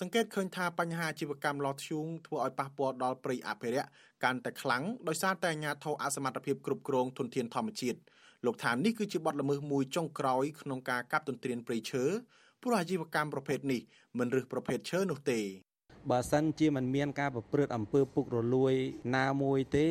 [0.00, 3.88] សង្កេតឃើញថាបញ្ហាអាជីវកម្មឡធ្យូងធ្វើឲ្យប៉ះពាល់ដល់ព្រៃអភិរក្ស
[4.24, 7.98] កាន់តែខ្លាំងដោយសារតែអាញាធរអសមត្ថភាពគ្រប់គ្រងធនធានធម្មជាតិ
[8.46, 12.04] លោកថានេះគឺជាបទល្មើសមួយចុងក្រោយក្នុងការកាប់ទន្ទ្រានព្រៃឈើ
[12.62, 13.80] ព្រោះអាជីវកម្មប្រភេទនេះ
[14.18, 15.40] មិនរើសប្រភេទឈើនោះទេ
[16.10, 18.74] បើសិនជាមិនមានការប្រព្រឹត្តអំពើពុករលួយ
[19.16, 19.86] ណាមួយទេ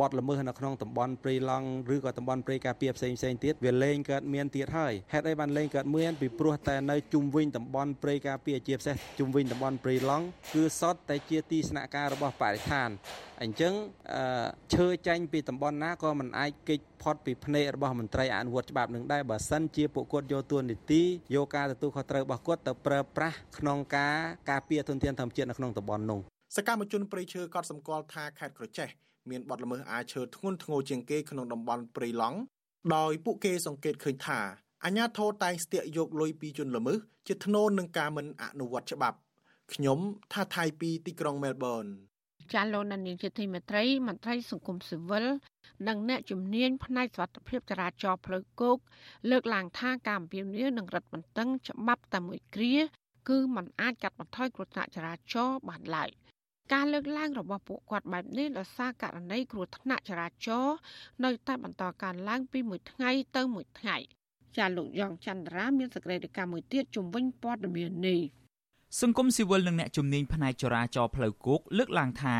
[0.00, 10.24] បទល្មើសនៅក្នុងតំបន់ព្រៃឡង់ឬក៏តំបន់ព្រៃការពារផ្សេងផ្សេងទៀតវាលែងកើតមានទៀតហើយហេតុអីបានលែងកើតមានពីព្រោះតែនៅជុំវិញតំបន់ព្រៃការពារជាពិសេសជុំវិញតំបន់ព្រៃឡង់
[10.54, 12.88] គឺសតតែជាទីស្នាក់ការរបស់បរិស្ថាន
[13.42, 13.72] អញ្ចឹង
[14.74, 21.02] ឈើចាញ់ពីតំបន់ណាក៏មិនអាចគេចផុតពីភ្នែករបស់មន្ត្រីអនុវត្តច្បាប់នឹងដែរបើសិនជាពួកគាត់យកទួនាទី
[21.34, 24.16] យកការទទួលខុសត្រូវរបស់គាត់ទៅប្រើប្រាស់ក្នុងការ
[24.50, 26.20] ការពារទុនធានធម្មជាតិនៅក្នុងតំបន់នោះ
[26.56, 28.88] សកម្មជនព្រៃឈើក៏សម្គាល់ថាខេត្តក្រចេះ
[29.30, 32.38] មានបទល្មើសអាឈើធ្ងន់ធ្ងរជាងគេក្នុងតំបន់ព្រៃឡង់
[32.96, 34.40] ដោយពួកគេសង្កេតឃើញថា
[34.84, 39.18] អាញាធរតែងស្ទាក់យកលុយពីជនល្មើសជាធ្នូនឹងការមិនអនុវត្តច្បាប់
[39.72, 39.98] ខ្ញុំ
[40.32, 41.84] ថាថៃពីទីក្រុងមែលប៊ន
[42.52, 45.26] ចាលោកនាយកជាទីមេត្រីមន្ត្រីសង្គមស៊ីវិល
[45.88, 48.78] និងអ្នកជំនាញផ្នែកសុខភាពចរាចរណ៍ផ្លូវគោក
[49.30, 52.76] លើកឡើងថាការអំពាវនាវនឹងរដ្ឋបន្ទឹងច្បាប់តែមួយគ្រា
[53.28, 56.10] គឺมันអាចកាត់បន្ថយគ្រោះថ្នាក់ចរាចរណ៍បានឡើយ
[56.72, 60.76] ការលើកឡើងរបស់ពួកគាត់បែបនេះដោយសារករណីគ្រោះថ្នាក់ចរាចរណ៍
[61.24, 63.96] នៅតែបន្តកើនឡើងពីមួយថ្ងៃទៅមួយថ្ងៃ
[64.56, 68.20] ចាលោកយ៉ងច័ន្ទរាមានសេចក្តីរាយការណ៍មួយទៀតជំវិញព័ត៌មាននេះ
[69.00, 72.38] សង្គមស៊ីវិលនិងអ្នកជំនាញផ្នែកចរាចរណ៍ផ្លូវគោកលើកឡើងថា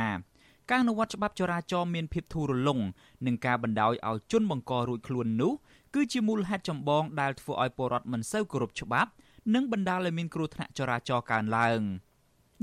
[0.70, 2.80] ការអនុវត្តច្បាប់ចរាចរណ៍មានភាពធូររលុង
[3.26, 5.52] និងការបណ្ដោយឲ្យជនបង្ករួចខ្លួននោះ
[5.94, 9.10] គឺជាមូលហេតុចម្បងដែលធ្វើឲ្យពលរដ្ឋមិនសូវគោរពច្បាប់
[9.54, 11.80] និងបណ្ដាលឲ្យមានគ្រោះថ្នាក់ចរាចរណ៍កើនឡើង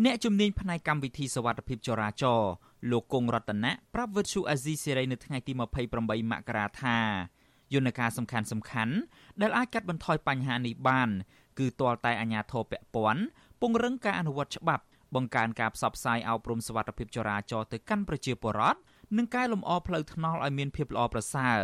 [0.03, 2.51] អ្នកជំនាញផ្នែកកម្មវិធីសវត្ថិភាពចរាចរណ៍
[2.91, 5.53] លោកគង់រតនៈប្រាប់វិទ្យុអាស៊ីសេរីនៅថ្ងៃទី
[5.91, 6.97] 28មករាថា
[7.73, 8.93] យន្តការសំខាន់សំខាន់
[9.41, 11.09] ដែលអាចកាត់បន្ថយបញ្ហានេះបាន
[11.59, 13.23] គឺទាល់តែអាជ្ញាធរពាក់ព័ន្ធ
[13.61, 14.83] ពង្រឹងការអនុវត្តច្បាប់
[15.15, 18.79] បង្កើនការផ្សព្វផ្សាយអប់រំសុវត្ថិភាពចរាចរណ៍ទៅកាន់ប្រជាពលរដ្ឋ
[19.17, 21.59] និងកែលម្អផ្លូវថ្នល់ឲ្យមានភាពល្អប្រសើរ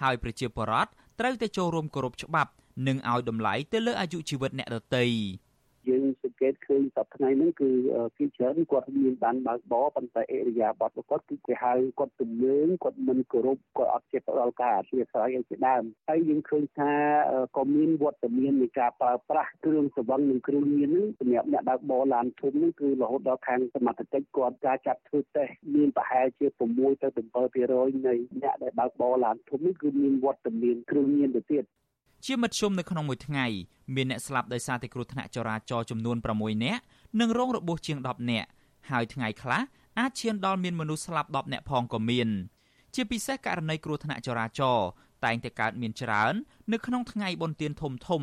[0.00, 0.90] ហើយប្រជាពលរដ្ឋ
[1.20, 2.50] ត្រូវតែចូលរួមគោរពច្បាប់
[2.86, 5.04] និងឲ្យតម្លៃទៅលើអាយុជីវិតអ្នកដទៃ។
[5.88, 7.70] យើងសង្កេតឃើញសប្តាហ៍ថ្ងៃហ្នឹងគឺ
[8.18, 16.92] គេច្រើនគាត់មានបានបើកបរប៉ុន្តែអេរិយាបថរបស់គាត់គឺគេហៅគាត់ទំនើងគាត់មិនគោរពគាត់អត់ចេះផ្ដល់ការអធិស្ឋានឲ្យជាដើមហើយយើងឃើញថា
[17.56, 27.08] ក៏មានវត្តមាននៃការប្រើប្រាស់គ្រឿងសង្វឹងនិងគ្រឿងញៀនហ្នឹងសម្រាប់អ្នកបើកបរឡានធំហ្នឹងគឺរហូតដល់ខាងសមត្ថកិច្ចគាត់ការចាត់ធ្វើតេស្តមានប្រហែលជា6ទៅ
[27.52, 31.64] 7%នៃអ្នកដែលបើកបរឡានធំនេះគឺមានវត្តមានគ្រឿងញៀនទៅទៀត
[32.26, 33.46] ជាមធ្យមនៅក្នុងមួយថ្ងៃ
[33.94, 36.82] មានអ្នកស្លាប់ដោយសារតែគ្រោះថ្នាក់ចរាចរណ៍ចំនួន6នាក់
[37.20, 38.48] និងរងរបួសជាង10នាក់
[38.90, 39.62] ហើយថ្ងៃខ្លះ
[39.98, 42.28] អាចឈានដល់មានមនុស្សស្លាប់10នាក់ផងក៏មាន
[42.94, 44.88] ជាពិសេសករណីគ្រោះថ្នាក់ចរាចរណ៍
[45.24, 46.34] តែងតែកើតមានច្រើន
[46.72, 48.22] នៅក្នុងថ្ងៃបុណ្យទានធំធំ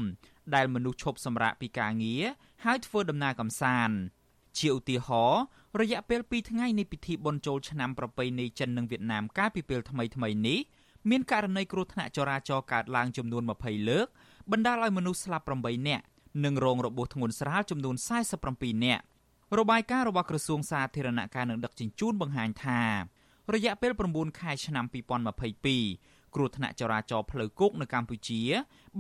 [0.56, 2.24] ដែលមនុស្សឈប់សម្រាកពីការងារ
[2.66, 3.97] ហើយធ្វើដំណើរកម្សាន្ត
[4.60, 5.41] ជាឧទាហរណ៍
[5.82, 10.60] រយៈពេល2ថ្ងៃនៃពិធីបុណ្យចូលឆ្នាំប្រពៃណីចិននិងវៀតណាមកាលពីពេលថ្មីៗនេះ
[11.10, 14.08] មានករណីគ្រោះថ្នាក់ចរាចរណ៍កើតឡើងចំនួន20លើក
[14.52, 16.04] បណ្ដាលឲ្យមនុស្សស្លាប់8នាក់
[16.45, 17.95] និងរងរបួសធ្ងន់ស្រាលចំនួន
[18.39, 19.04] 47នាក់
[19.60, 22.82] របាយការណ៍របស់ក្រសួងសាធារណការនិងដឹកជញ្ជូនបង្ហាញថា
[23.54, 24.86] រយៈពេល9ខែឆ្នាំ
[25.60, 28.41] 2022គ្រោះថ្នាក់ចរាចរណ៍ផ្លូវគោកនៅកម្ពុជា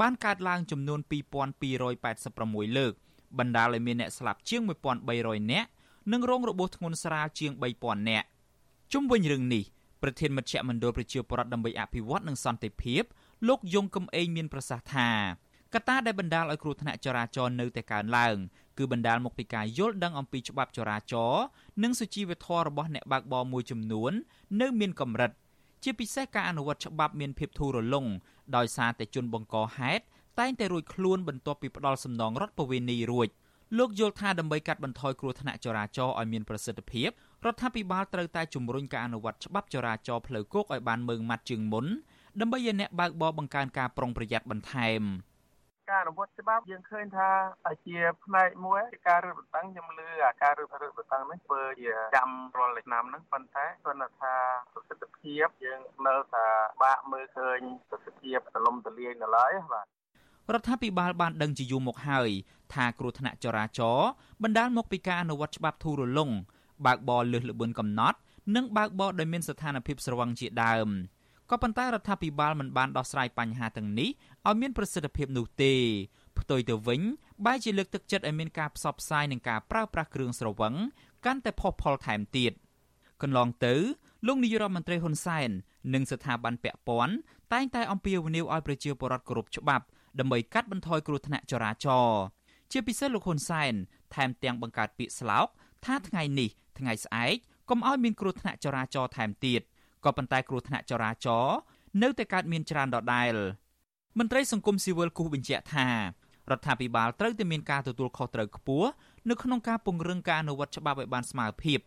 [0.01, 0.99] បានកើតឡើងចំនួន
[1.89, 2.93] 2286លើក
[3.39, 4.61] បណ្ដាលឲ្យមានអ្នកស្លាប់ជាង
[5.07, 5.69] 1300នាក់
[6.11, 8.27] និងរងរបួសធ្ងន់ស្រាលជាង3000នាក់
[8.93, 9.63] ជុំវិញរឿងនេះ
[10.01, 13.03] ប្រធានមជ្ឈមណ្ឌលប្រជាពលរដ្ឋដើម្បីអភិវឌ្ឍនិងសន្តិភាព
[13.47, 15.09] លោកយងកំឯងមានប្រសាសន៍ថា
[15.73, 18.35] កត្តាដែលបណ្ដាលឲ្យគ្រោះថ្នាក់ចរាចរណ៍នៅតែកើនឡើង
[18.77, 21.43] គឺបណ្ដាលមកពីការយល់ដឹងអំពីច្បាប់ចរាចរណ៍
[21.83, 24.11] និងសុជីវធម៌របស់អ្នកបើកបរមួយចំនួន
[24.61, 25.31] នៅមានកម្រិត
[25.83, 28.05] ជាពិសេសការអនុវត្តច្បាប់មានភាពធូររលុង
[28.55, 30.03] ដោយសារតែជនបង្កហេតុ
[30.39, 33.27] តែងតែរួចខ្លួនបន្ទាប់ពីផ្ដាល់សំណងរដ្ឋបវេនីរួច
[33.77, 37.09] លោកយល់ថាដើម្បីកាត់បន្ថយគ្រោះថ្នាក់ចរាចរណ៍ឲ្យមានប្រសិទ្ធភាព
[37.45, 41.85] រដ្ឋាភិបាលត្រូវតែជំរុញការអនុវត្តច្បាប់ចរាចរណ៍ផ្លូវគោកឲ្យបានម៉ឺងម៉ាត់ជាងមុន
[42.39, 45.01] ដើម្បីឲ្យអ្នកបើកបរបង្កើនការប្រុងប្រយ័ត្នបន្ថែម
[45.89, 47.29] ការអនុវត្តច្បាប់យើងឃើញថា
[47.85, 54.33] ជាផ្នែកមួយការរឹតបន្តឹងខ្ញុំលឺអាការរឹតបន្តឹងនេះធ្វើជាចាំរាល់ឆ្នាំហ្នឹងប៉ុន្តែគាត់ថា
[54.73, 56.47] ប្រសិទ្ធភាពយើងនៅតែ
[56.83, 57.59] បាក់មើលឃើញ
[57.89, 59.85] ប្រសិទ្ធភាពទលំទលាយនៅឡើយបាទ
[60.53, 62.29] រដ្ឋាភិបាលបានដឹងជាយូរមកហើយ
[62.73, 64.09] ថាគ្រោះថ្នាក់ចរាចរណ៍
[64.43, 66.31] បណ្ដាលមកពីការអនុវត្តច្បាប់ធូររលុង
[66.85, 68.17] បើកបរលើសល្បឿនកំណត់
[68.55, 70.87] និងបើកបរដោយមានស្ថានភាពស្រវឹងជាដើម
[71.49, 74.09] ក៏ប៉ុន្តែរដ្ឋាភិបាលមិនបានដោះស្រាយបញ្ហាទាំងនេះ
[74.47, 75.73] ឲ្យមានប្រសិទ្ធភាពនោះទេ
[76.39, 77.01] ផ្ទុយទៅវិញ
[77.45, 80.73] បែរជាលើកទឹកចិត្តឲ្យមានការផ្សព្វផ្សាយនិងការប្រើប្រាស់គ្រឿងស្រវឹង
[81.25, 82.53] កាន់តែផុសផុលថែមទៀត
[83.21, 83.73] កន្លងទៅ
[84.27, 85.49] លោកនាយរដ្ឋមន្ត្រីហ៊ុនសែន
[85.93, 87.15] និងស្ថាប័នពាក់ព័ន្ធ
[87.53, 89.85] តែងតែអំពាវនាវឲ្យប្រជាពលរដ្ឋគោរពច្បាប់
[90.19, 92.21] ដើម្បីកាត់បន្ថយគ្រោះថ្នាក់ចរាចរណ៍
[92.71, 93.73] ជាពិសេសលោកហ៊ុនសែន
[94.15, 95.47] ថែមទាំងបង្កើតពាក្យស្លោក
[95.85, 96.49] ថាថ្ងៃនេះ
[96.79, 97.35] ថ្ងៃស្អែក
[97.69, 99.61] កុំឲ្យមានគ្រោះថ្នាក់ចរាចរណ៍ថែមទៀត
[100.05, 101.57] ក៏ប៉ុន្តែគ្រោះថ្នាក់ចរាចរណ៍
[102.01, 103.33] នៅតែកើតមានច្រើនដដែល
[104.19, 105.87] មន្ត្រីសង្គមស៊ីវិលគូសបញ្ជាក់ថា
[106.51, 108.89] រដ្ឋាភិបាលត្រូវតែមានការទទួលខុសត្រូវខ្ពស់
[109.29, 111.79] នៅក្នុងការពង្រឹងការអនុវត្តច្បាប់ឲ្យបានស្មើភាព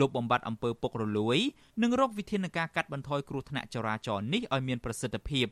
[0.00, 1.38] លុបបំបាត់អំពើពុករលួយ
[1.82, 5.46] និងរកវិធានការកាត់បន្ថយគ្រោះថ្នាក់ចរាចរណ៍នេះឲ្យមានប្រសិទ្ធភាព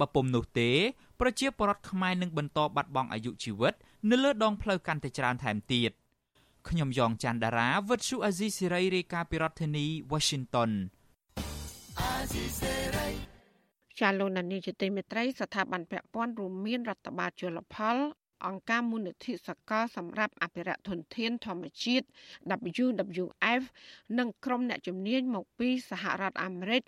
[0.00, 0.70] បើពុំនោះទេ
[1.20, 3.74] ប្រជាពលរដ្ឋខ្មែរនឹងបន្តបាត់បង់អាយុជីវិត
[4.10, 5.90] នៅលើដងផ្លូវកាន់តែច្រើនថែមទៀត
[6.68, 10.70] ខ្ញុំយ៉ងច័ន្ទដារាវិទ្យុអាស៊ីសេរីរាយការណ៍ពីរដ្ឋធានី Washington
[13.98, 17.96] ចាលោកនានីជាទីមេត្រីស្ថាប័នពាក់ព័ន្ធរួមមានរដ្ឋបាលជលផល
[18.46, 22.06] អង្គការមូលនិធិសកលសម្រាប់អភិរក្សធនធានធម្មជាតិ
[22.84, 23.62] WWF
[24.18, 26.82] និងក្រុមអ្នកជំនាញមកពីសហរដ្ឋអាមេរិក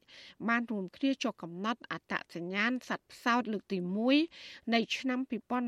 [0.48, 3.78] បានរួមគ្នាចុះកំណត់អត្តសញ្ញាណសត្វផ្សោតលើកទី
[4.26, 5.18] 1នៃឆ្នាំ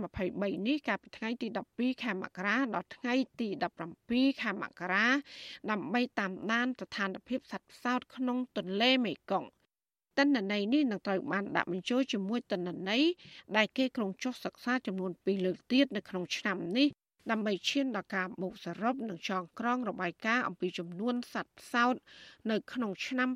[0.09, 3.49] 2023នេះកាលពីថ្ងៃទី12ខែមករាដល់ថ្ងៃទី
[3.95, 5.07] 17ខែមករា
[5.71, 9.62] ដើម្បីតាមដានស្ថានភាពសត្វផ្សោតក្នុងទន្លេមេគង្គ
[10.19, 13.03] ទិន្នន័យនេះនឹងត្រូវបានដាក់បញ្ចូលជាមួយទិន្នន័យ
[13.57, 16.89] ដែលគេក្រុងចុះសិក្សាចំនួន2លើកទៀតនៅក្នុងឆ្នាំនេះ
[17.31, 21.95] ដើម្បីឈានដល់ការបូកសរុបនិងចងក្រងរបាយការណ៍អំពីចំនួនសត្វផ្សោត
[22.51, 23.29] នៅក្នុងឆ្នាំ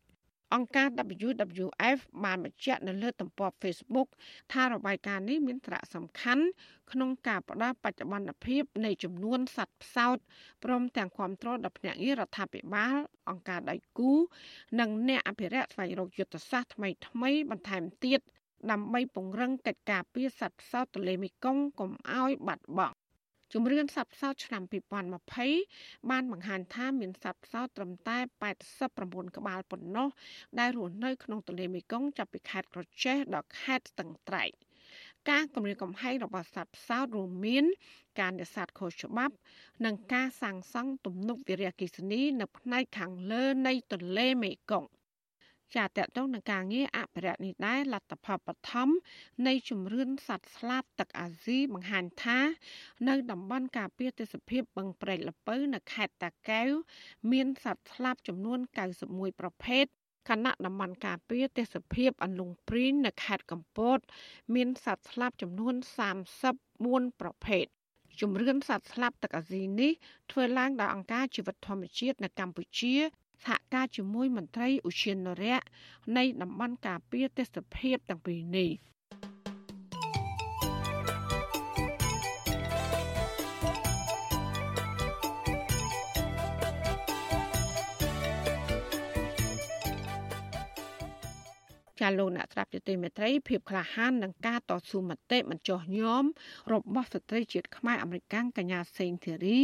[0.00, 0.05] 2023
[0.54, 0.88] អង្គការ
[1.26, 4.08] WWF បានបញ្ជាក់នៅលើទំព័រ Facebook
[4.52, 6.44] ថារបាយការណ៍នេះមានសារៈសំខាន់
[6.92, 10.16] ក្នុងការផ្ដល់បច្ចុប្បន្នភាពនៃចំនួនសត្វផ្សោត
[10.64, 12.96] ព្រមទាំងគ្រប់គ្រងដល់ភ្នាក់ងាររដ្ឋាភិបាល
[13.28, 14.12] អង្គការដៃគូ
[14.80, 18.20] និងអ្នកអភិរក្សស្វែងរកយុទ្ធសាស្ត្រថ្មីថ្មីបន្ថែមទៀត
[18.70, 22.96] ដើម្បីពង្រឹងកិច្ចការពារសត្វផ្សោតទន្លេមេគង្គកុំឲ្យបាត់បង់
[23.58, 24.62] ជំរឿនសត្វផ្សោតឆ្នាំ
[25.36, 28.18] 2020បានបង្ហាញថាមានសត្វផ្សោតត្រឹមតែ
[28.76, 30.08] 89ក្បាលប៉ុណ្ណោះ
[30.58, 34.50] ដែលរស់នៅក្នុងទន្លេមេគង្គចាប់ពីខេត្តក្រចេះដល់ខេត្តស្ទឹងត្រែង
[35.30, 37.64] ការគម្រាមកំហែងរបស់សត្វផ្សោតរួមមាន
[38.20, 39.34] ការនេសាទខុសច្បាប់
[39.84, 44.88] និងការសាងសង់ទំនប់វារីអគ្គិសនីនៅផ្នែកខាងលើនៃទន្លេមេគង្គ
[45.74, 48.88] ចាតតងនឹងការងារអភិរក្សនេះដែរលទ្ធផលបឋម
[49.46, 52.38] នៃជំរឿនសត្វស្លាបទឹកអាស៊ីបង្ហាញថា
[53.08, 56.70] នៅតំបន់ការពារទេសភាពបឹងព្រែកលពៅនៅខេត្តតាកែវ
[57.32, 58.58] មានសត្វស្លាបចំនួន
[58.98, 59.84] 91ប្រភេទ
[60.28, 63.98] គណៈតំបន់ការពារទេសភាពអន្លង់ព្រីននៅខេត្តកំពត
[64.54, 65.74] មានសត្វស្លាបចំនួន
[66.46, 67.66] 34ប្រភេទ
[68.20, 69.92] ជំរឿនសត្វស្លាបទឹកអាស៊ីនេះ
[70.30, 72.94] ធ្វើឡើងដោយអង្គការជីវិតធម្មជាតិនៅកម្ពុជា
[73.44, 75.66] សហការជាមួយមន្ត្រីឧទ្យានុរក្ស
[76.16, 78.70] នៃតំបន់ការពារទេសភាពទាំងពីរនេះ
[92.06, 96.24] ចាលោកអ្នកស្ដាប់ជាទីមេត្រីភាពក្លាហាននឹងការតស៊ូមតិមិនចោះញោម
[96.72, 99.58] របស់ស្ត្រីជាតិខ្មែរអមេរិកកញ្ញាសេងធីរី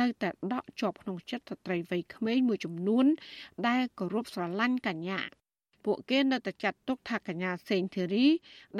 [0.00, 3.06] នៅតែដកជាប់ក្នុងចិត្តស្ត្រីវ័យក្មេងមួយចំនួន
[3.68, 5.20] ដែលគោរពស្រឡាញ់កញ្ញា
[5.84, 8.26] ពួកគេនៅតែចាត់ទុកថាកញ្ញាសេងធីរី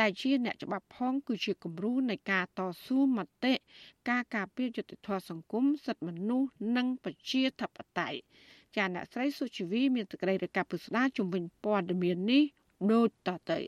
[0.00, 3.54] ដែលជាអ្នកច្បាប់ផងគឺជាគំរូនៃការតស៊ូមតិ
[4.10, 8.20] ការការពារយុត្តិធម៌សង្គមសិទ្ធិមនុស្សនិងប្រជាធិបតេយ្យ
[8.76, 12.44] ចាអ្នកស្រីសុជីវីមានសេចក្តីរាយការណ៍ពុស្ដាជំវិញព័ត៌មាននេះ
[12.90, 13.58] ដូចតទៅ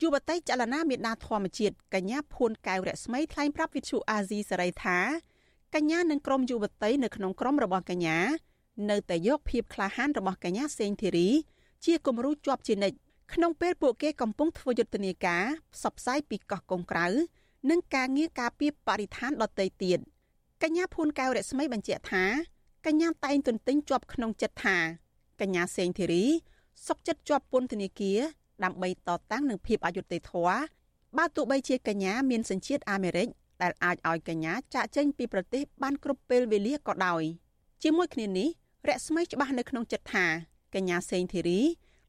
[0.00, 4.98] យុវតីចលនាមេដាធម្មជាតិកញ្ញាភួនកែវរស្មីថ្លែងប្រាប់វិទ្យុអាស៊ីសេរីថា
[5.74, 8.18] កញ្ញានិងក្រុមយុវតីនៅក្នុងក្រុមរបស់កញ្ញា
[8.90, 11.28] នៅតែយកភាពក្លាហានរបស់កញ្ញាសេងធីរី
[11.84, 12.96] ជាគំរូជាប់ជានិច្ច
[13.34, 15.44] ក្នុងពេលពួកគេកំពុងធ្វើយុទ្ធនាការ
[15.74, 17.06] ផ្សព្វផ្សាយពីកោះកុងក្រៅ
[17.70, 19.98] និងការងារការពារបរិស្ថានដទៃទៀត
[20.62, 22.24] កញ្ញាភួនកែវរស្មីបញ្ជាក់ថា
[22.86, 24.76] កញ្ញាតែងទន្ទិញជាប់ក្នុងចិត្តថា
[25.40, 26.24] កញ្ញាសេងធីរី
[26.86, 28.18] សុកចិត្តជាប់ពន្ធនាគារ
[28.64, 30.58] ដើម្បីតតាំងនឹងភាពអយុត្តិធម៌
[31.18, 33.28] បើទោះបីជាកញ្ញាមានសញ្ជាតិអាមេរិក
[33.62, 37.22] ដែលអាចឲ្យកញ្ញាចាក់ចេញពីប្រទេសបានគ្រប់ពេលវេលាក៏ដោយ
[37.82, 38.48] ជាមួយគ្នានេះ
[38.88, 40.26] រស្មីច្បាស់នៅក្នុងចិត្តថា
[40.74, 41.60] កញ្ញាសេងធីរី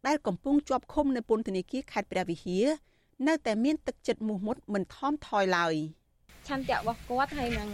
[0.07, 2.65] ដែលកំពុងជាប់ឃុំនៅពន្ធនាគារខេត្តព្រះវិហារ
[3.27, 5.75] នៅតែមានទឹកចិត្តមោះមុតមិនថមថយឡើយ
[6.47, 7.69] ឆន្ទៈរបស់គាត់ហើយនឹង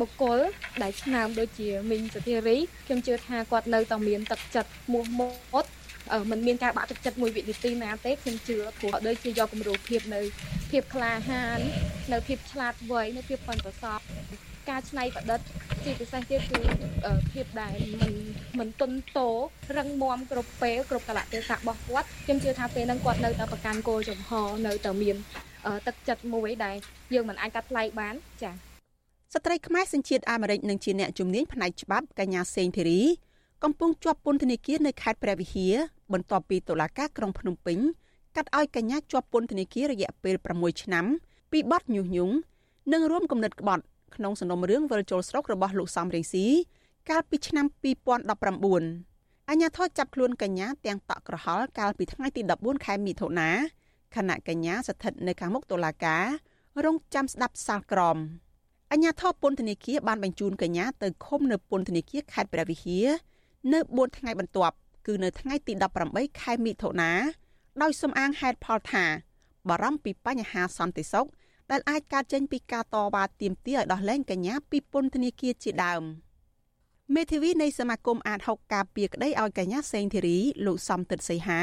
[0.00, 0.38] បុគ្គល
[0.82, 5.64] ដែលឆ្នើមដូចជាមីងសុធារីខ្ញុំជឿថាគាត់នៅតែមានទឹកចិត្តមោះមុត
[6.30, 10.20] มันមានការបាក់ទឹកចិត្តមួយវិនាទីណាទេខ្ញុំជឿព្រោះដូចជាយកគំរូភាពនៅ
[10.70, 11.58] ភាពក្លាហាន
[12.12, 14.04] នៅភាពឆ្លាតវៃនៅភាពប៉ិនប្រសប់
[14.70, 15.40] ការច្នៃប្រឌិត
[15.84, 16.60] ជាពិសេសទៀតគឺ
[17.32, 18.12] ភាពដែលមិន
[18.58, 19.30] មិនទុនតោ
[19.76, 24.30] រឹងមាំគ្រប់ពេលគ្រប់កលៈទេសៈរបស់គាត់ខ្ញុំជឿថាពេលហ្នឹងគាត់នៅតែប្រកាន់គោលចំហ
[24.66, 25.16] នៅតែមាន
[25.86, 26.76] ទឹកចិត្តមួយដែល
[27.14, 28.54] យើងមិនអាចកាត់ថ្លៃបានចា៎
[29.34, 33.00] ស្ត្រីខ្មែរសញ្ជាតិអាមេរិកនិងជាអ្នកជំនាញផ្នែកច្បាប់កញ្ញាសេងធីរី
[33.64, 35.74] កំពុងជាប់ពន្ធនាគារនៅខេត្តព្រះវិហារ
[36.12, 37.78] បន្ទាប់ពីតុលាការក្រុងភ្នំពេញ
[38.36, 41.04] កាត់ឲ្យកញ្ញាជាប់ពន្ធនាគាររយៈពេល6ឆ្នាំ
[41.52, 42.34] ពីបទញុះញង់
[42.92, 43.84] និងរួមគំនិតក្បត់
[44.14, 46.46] ក្នុងសំណុំរឿងវិលជុលស្រុករបស់លោកសំរងស៊ី
[47.10, 47.66] កាលពីឆ្នាំ
[48.32, 53.50] 2019អញ្ញាធរចាប់ខ្លួនកញ្ញាទាំងតក់ក្រហល់កាលពីថ្ងៃទី14ខែមិថុនា
[54.16, 56.24] ខណៈកញ្ញាស្ថិតនៅខាងមុខតុលាការ
[56.84, 58.18] រងចាំស្ដាប់សាលក្រម
[58.92, 63.06] អញ្ញាធរពន្ធនាគារបានបញ្ជូនកញ្ញាទៅឃុំនៅពន្ធនាគារខេត្តព្រះវិហារ
[63.72, 65.72] នៅ4ថ្ងៃបន្ទាប់គឺនៅថ្ងៃទី
[66.06, 67.12] 18ខែមិថុនា
[67.82, 69.04] ដោយសំអាងហេតុផលថា
[69.68, 71.26] បារម្ភពីបញ្ហាសន្តិសុខ
[71.70, 76.02] ដែលអាចកើតចេញពីការតវ៉ាទាមទារឲ្យដោះលែងកញ្ញាពីពន្ធនាគារជាដើម
[77.14, 81.60] មេធាវីនៃសមាគមអាត6ការពីក្តីឲ្យកញ្ញាសេងធីរីលោកសំទិតសីហា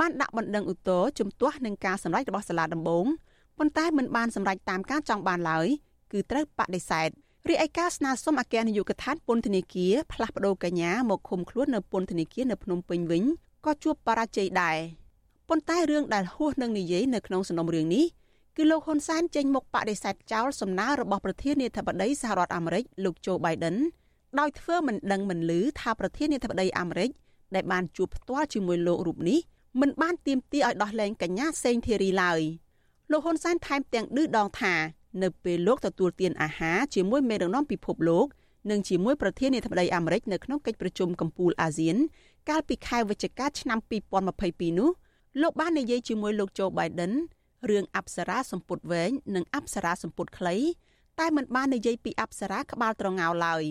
[0.00, 3.06] បានដាក់បណ្ដឹងឧទ្ធរជំទាស់នឹងការសម្ដែងរបស់សាលាដំបង
[3.58, 5.66] ប៉ុន្តែមិនបានសម្រេចតាមការចង់បានឡើយ
[6.12, 7.08] គឺត្រូវបដិសេធ
[7.48, 13.24] រីឯការស្នើសុំអគ្គនាយកដ្ឋានពន្ធនាគារផ្លាស់ប្តូរកញ្ញាមកឃុំខ្លួននៅពន្ធនាគារនៅភ្នំពេញវិញ
[13.64, 14.78] ក៏ជួបបរាជ័យដែរ
[15.48, 18.06] ប៉ុន្តែរឿងដែលហួសនឹងនិយាយនៅក្នុងសំណុំរឿងនេះ
[18.56, 23.76] គឺលោកហ៊ុនសែនចេញមុខបដិសេធចោលសំណើរបស់ប្រធានាធិបតីសហរដ្ឋអាមេរិកលោកโจ Biden
[24.38, 27.10] ដោយធ្វើមិនដឹងមិនឮថាប្រធានាធិបតីអាមេរិក
[27.54, 29.38] ដែលបានជួបផ្ទាល់ជាមួយលោករូបនេះ
[29.80, 32.40] មិនបានទៀមទាឲ្យដោះលែងកញ្ញាសេងធីរីឡើយ
[33.10, 34.74] លោកហ៊ុនសែនថែមទាំងឌឺដងថា
[35.22, 38.26] នៅពេលលោកទទួលទានអាហារជាមួយមេដឹកនាំពិភពលោក
[38.70, 41.96] និងជាមួយប្រធានាធិបតីអាមេរិកនៅក្នុងកិច្ចប្រជុំកំពូលអាស៊ាន
[42.48, 43.78] កាលពីខែវិច្ឆិកាឆ្នាំ
[44.28, 44.90] 2022នោះ
[45.40, 47.12] លោកបាននិយាយជាមួយលោកโจ Biden
[47.68, 50.56] រឿងអប្សរាសម្ពុតវែងនិងអប្សរាសម្ពុតខ្លី
[51.18, 53.64] តែមិនបាននិយាយពីអប្សរាក្បាលត្រងោលឡើយ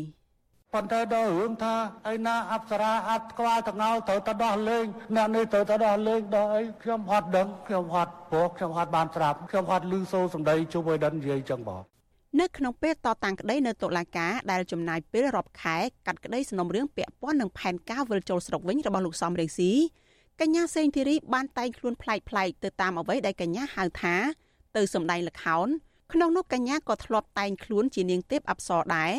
[0.74, 1.76] ប៉ុន្តែដល់រឿងថា
[2.12, 11.82] ឯណាអប្សរាអត់ក្បាលត្រងោលត្រូវទៅដោះលែងអ្នកនេះត្រូវទៅដោះលែងដល់អីខ្ញុំអត់ដឹងខ្ញុំអត់ព្រោះខ្ញុំអត់បានស្រាប់ខ្ញុំអត់ឮសូរសម្ដីជួបឲ្យដឹងនិយាយចឹងបង
[12.40, 19.72] នៅក្នុងពេលតតាំងក្តីនៅតុលាការដែលចំណាយពេលរាប់ខែកាត់ក្តីសំណុំរឿងពាក់ព័ន្ធនឹងផែនការវិលជុលស្រុកវិញរបស់លោកសំរងស៊ី
[20.42, 24.16] កញ្ញាសេងធីរីបានតែងខ្លួនប្លែកប្លែកទៅតាមអ្វីដែលកញ្ញាហៅថា
[24.76, 25.68] ទៅសម្ដែងល្ខោន
[26.14, 29.14] ក្នុងនោះកញ្ញាក៏ធ្លាប់តែងខ្លួនជានាងទេពអប្សរដែរ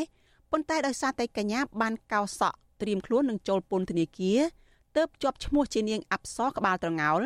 [0.52, 4.40] ប៉ុន្តែដោយសារតែកញ្ញាបានកោសក់ត្រៀមខ្លួននឹងចូលពន្ធនាគារ
[4.96, 7.20] ទើបជាប់ឈ្មោះជានាងអប្សរក្បាលត្រងោល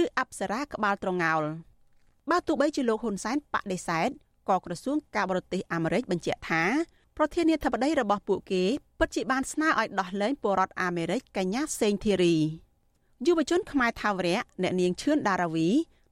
[0.00, 1.42] ឬអប្សរាក្បាលត្រងោល
[2.30, 4.08] បើទោះបីជាលោកហ៊ុនសែនបដិសេធ
[4.48, 6.62] ក៏ក្រសួងការបរទេសអាមេរិកបញ្ជាក់ថា
[7.16, 8.64] ប្រធានាធិបតីរបស់ពួកគេ
[8.98, 12.36] ពិតជាបានស្នើឲ្យដោះលែងពលរដ្ឋអាមេរិកកញ្ញាសេងធីរី
[13.26, 15.68] យុវជនខ្មែរថាវរៈអ្នកនាងឈឿនដារាវី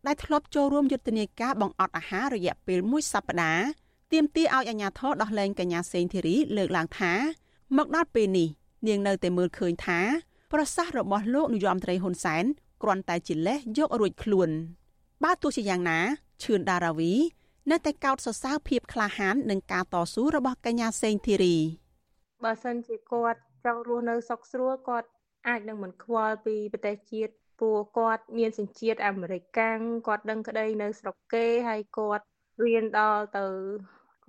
[0.07, 3.65] ដែលធ្លាប់ចូលរួមយុទ្ធនាការបង្អត់អាហាររយៈពេលមួយសប្តាហ៍
[4.13, 7.13] ទាមទារឲ្យអាជ្ញាធរដោះលែងកញ្ញាសេងធីរីលើកឡើងថា
[7.77, 8.49] មកដល់ពេលនេះ
[8.87, 10.01] នាងនៅតែមើលឃើញថា
[10.53, 12.45] ប្រសាសន៍របស់លោកនាយរដ្ឋមន្ត្រីហ៊ុនសែន
[12.83, 14.51] គ្រាន់តែជាលេសយករួចខ្លួន
[15.25, 16.01] បើទោះជាយ៉ាងណា
[16.43, 17.13] ឈឿនដារាវី
[17.71, 21.57] នៅតែកោតសរសើរភាពក្លាហាននឹងការតស៊ូរបស់កញ្ញាសេងធីរី
[22.45, 25.09] បើសិនជាគាត់ចង់រស់នៅសុខស្រួលគាត់
[25.49, 32.25] អាចនឹងមិនខ្វល់ពីប្រទេសជាតិព្រោះគាត់មានសញ្ជាតិអាមេរិកកាំងគាត់ដឹងក្តីនៅស្រុកគេហើយគាត់
[32.65, 33.47] រៀនដល់ទៅ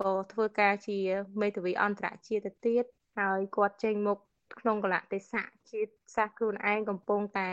[0.02, 0.98] ក៏ធ្វើការជា
[1.40, 2.84] មេធាវីអន្តរជាតិទៅទៀត
[3.18, 4.18] ហើយគាត់ចេញមុខ
[4.60, 7.52] ក្នុងកលៈទេសៈជាតិសាសខ្លួនឯងកំពុងតែ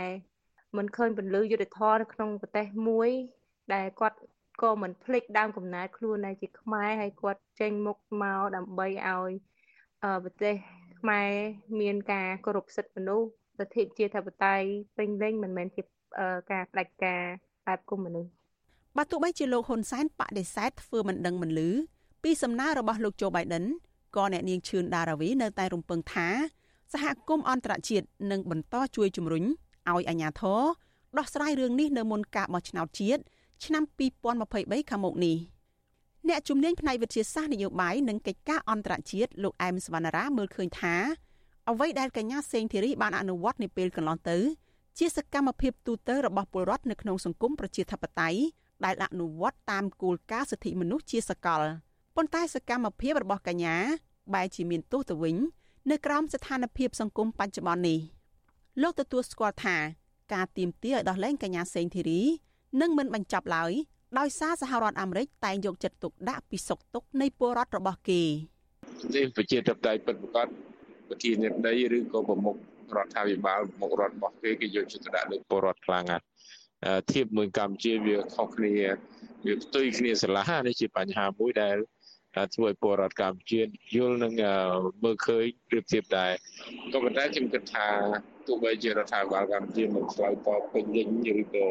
[0.78, 3.10] មិនឃើញពលឺយុទ្ធធរនៅក្នុងប្រទេសមួយ
[3.74, 4.18] ដែលគាត់
[4.62, 9.32] ក៏មិនភ្លេចដើមកំណើតខ្លួនដែរជាខ្មែរហើយគាត់ចេញមុខមកដើម្បីឲ្យ
[10.24, 10.56] ប្រទេស
[11.00, 11.30] ខ្មែរ
[11.80, 13.28] មានការគោរពសិទ្ធិមនុស្ស
[13.60, 15.84] លទ្ធិជាធិបតេយ្យពេញលេញមិនមែនជា
[16.52, 17.24] ការផ្ដាច់ការ
[17.68, 18.28] បែបកុម្មុយនីស
[18.98, 21.70] បើទោះបីជាលោកហ៊ុនសែនបដិសេធធ្វើមិនដឹងមិនឮ
[22.24, 23.66] ពីសំណើរបស់លោកโจ Biden
[24.16, 26.28] ក៏អ្នកនាងឈឿនដារាវី នៅតែរំពឹងថា
[26.94, 30.62] សហគមន៍អន្តរជាតិនឹងបន្តជួយជំរុញឲ្យអាជ្ញាធរ
[31.18, 33.22] ដោះស្រាយរឿងនេះនៅមុនការបោះឆ្នោតជាតិ
[33.66, 33.84] ឆ្នាំ
[34.38, 35.38] 2023ខាងមុខនេះ
[36.28, 40.96] អ្នកជំនាញផ្នែកវិទ្យាសាស្ត្រនយោបាយនិងកិច្ចការអន្តរជាតិលោកអែមសវណ្ណារាមើលឃើញថា
[41.70, 44.38] អ្វីដែលកញ្ញាសេងធីរីបានអនុវត្តនាពេលកន្លងទៅ
[44.98, 48.40] ជាសកម្មភាពទូទៅរបស់ពលរដ្ឋនៅក្នុងសង្គមប្រជាធិបតេយ្យ
[48.86, 51.62] ដែលអនុវត្តតាមគោលការណ៍សិទ្ធិមនុស្សជាសកល
[52.22, 53.76] ប៉ុន្តែសកម្មភាពរបស់កញ្ញា
[54.34, 55.36] បែរជាមានទោសទៅវិញ
[55.92, 58.00] នៅក្រោមស្ថានភាពសង្គមបច្ចុប្បន្ននេះ
[58.82, 59.78] លោកទទួលស្គាល់ថា
[60.34, 62.22] ការទៀមទាឲ្យដោះលែងកញ្ញាសេងធីរី
[62.82, 63.72] នឹងមិនបញ្ចប់ឡើយ
[64.20, 68.22] ដោយសារសហរដ្ឋអាមេរិកតែងយកចិត្តទុកដាក់ពីសុខទុក្ខនៃពលរដ្ឋរបស់គេ
[69.16, 70.48] នេះប្រជាធិបតេយ្យពិតប្រាកដ
[71.08, 72.56] ប្រធានាធិបតីឬក៏ប្រមុខ
[72.98, 76.24] រដ្ឋាភិបាលប្រមុខរដ្ឋរបស់គេគេយកចិត្តទុកដាក់លើពលរដ្ឋខ្លាំងណាស់
[77.12, 78.74] ធៀបមួយកម្ពុជាវាខុសគ្នា
[79.46, 81.78] វាផ្ទុយគ្នាស្រឡះនេះជាបញ្ហាមួយដែល
[82.54, 83.62] ធ្វើឲ្យពលរដ្ឋកម្ពុជា
[83.96, 84.34] យល់នឹង
[85.04, 86.32] មើលឃើញប្រៀបធៀបដែរ
[86.94, 87.88] ក៏ប៉ុន្តែខ្ញុំគិតថា
[88.48, 91.08] ទោះបីជារដ្ឋាភិបាលកម្ពុជាមិនឆ្លើយតបពេញលេញ
[91.42, 91.68] ឬក៏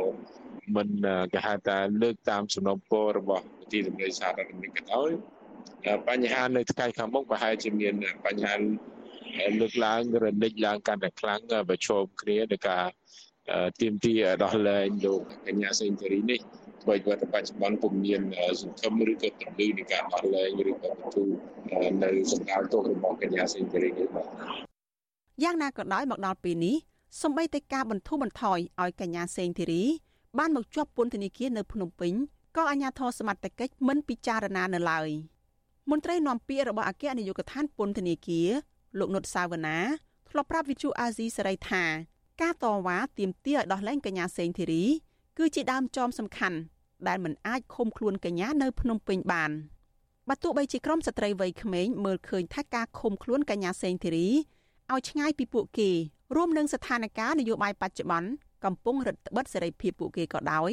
[0.76, 0.88] មិន
[1.32, 5.10] គេហៅថាលើកតាមសំណពររបស់ប្រធានាធិបតីសហរដ្ឋអាមេរិកក៏ដោយ
[6.08, 7.94] បញ្ហានៅថ្ងៃខាងមុខប្រហែលជាមាន
[8.26, 8.54] បញ្ហា
[9.60, 12.86] លើកឡើងរនិចឡើងកាន់តែខ្លាំងប្រឈមគ្នានៃការ
[13.80, 16.40] ទៀមទាដោះលែងលោកកញ្ញាសេងធារីនេះ
[16.82, 18.20] អ្វីក៏បច្ចុប្បន្នពុំមាន
[18.60, 21.24] សង្ឃឹមឬក៏ទំនឿនៃការដោះលែងឬក៏បន្ទូ
[22.02, 24.26] នៅសម្ដៅទោសរបស់កញ្ញាសេងធារីនេះបាទ
[25.42, 26.76] យ៉ាងណាក៏ដោយមកដល់ពេលនេះ
[27.22, 29.82] សម្បីតែការបន្ធូរបន្ថយឲ្យកញ្ញាសេងធីរី
[30.38, 32.14] បានមកជាប់ពន្ធនាគារនៅភ្នំពេញ
[32.56, 35.08] ក៏អាជ្ញាធរសមត្ថកិច្ចមិនពិចារណានៅឡើយ
[35.90, 38.48] មន្ត្រីនាំពាក្យរបស់អគ្គនាយកដ្ឋានពន្ធនាគារ
[38.98, 39.78] លោកនុតសាវណ្ណា
[40.30, 41.84] ធ្លាប់ប្រាប់វិទ្យុអាស៊ីសេរីថា
[42.42, 44.84] ការតវ៉ាទាមទារឲ្យដោះលែងកញ្ញាសេងធីរី
[45.38, 46.58] គឺជាដើមចមសំខាន់
[47.08, 49.50] ដែលមិនអាចឃុំខ្លួនកញ្ញានៅភ្នំពេញបាន
[50.28, 54.28] បើទោះបីជាក្រុមស្ត្រីវ័យក្មេងមើលឃើញថាការឃុំខ្លួនកញ្ញាសេងធីរី
[54.92, 55.90] ឲ្យឆ្ងាយពីពួកគេ
[56.34, 58.30] រួមនឹងស្ថានភាពនយោបាយបច្ចុប្បន្ន
[58.64, 60.70] កំពុងរឹតបន្តឹងសេរីភាពពួកគេក៏ដោយ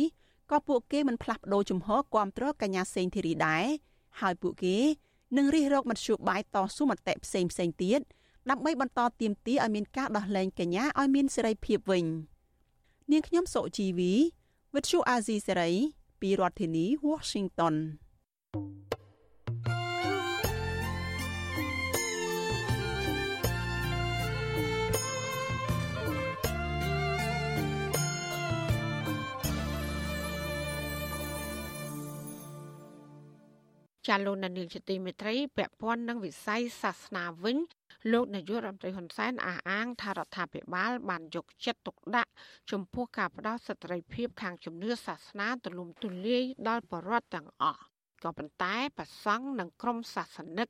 [0.52, 3.66] ក៏ពួកគេមិនផ្លាស់ប្ដូរជំហរគ្រប់គ្រងកញ្ញាសេងធីរីដែរ
[4.22, 4.78] ហើយពួកគេ
[5.38, 8.00] នឹងរិះរកមធ្យោបាយតស៊ូមតិផ្សេងផ្សេងទៀត
[8.50, 12.06] ដើម្បីបន្តទៀមទាឲ្យមានការដោះលែងកញ្ញាឲ្យមានសេរីភាពវិញ
[13.12, 14.14] នាងខ្ញុំសុជីវី
[14.76, 15.72] វិទ្យុអាស៊ីសេរី
[16.22, 17.76] ពីរដ្ឋធានី Washington
[18.54, 18.96] thank you
[34.08, 37.58] ចាលោកនាយកជាទីមេត្រីពាក់ព័ន្ធនឹងវិស័យសាសនាវិញ
[38.12, 42.32] លោកនាយករដ្ឋមន្ត្រីហ៊ុនសែនអះអាងថារដ្ឋាភិបាលបានយកចិត្តទុកដាក់
[42.72, 47.82] ចំពោះការផ្ដល់សិទ្ធិភាពខាងជំនឿសាសនាទូលំទូលាយដល់ប្រជាពលរដ្ឋទាំងអស់
[48.24, 50.68] ក៏ប៉ុន្តែប្រសង់និងក្រមសាសនិក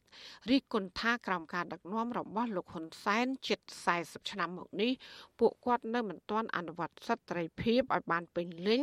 [0.50, 3.60] រិះគន់ថាក្រោមការដឹកនាំរបស់លោកហ៊ុនសែនជិត
[3.96, 4.92] 40ឆ្នាំមកនេះ
[5.40, 8.82] ពួកគាត់នៅមិនទាន់អនុវត្តសិទ្ធិភាពឲ្យបានពេញលេញ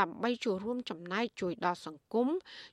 [0.00, 2.28] ដើម្បីចូលរួមចំណែកជួយដល់សង្គម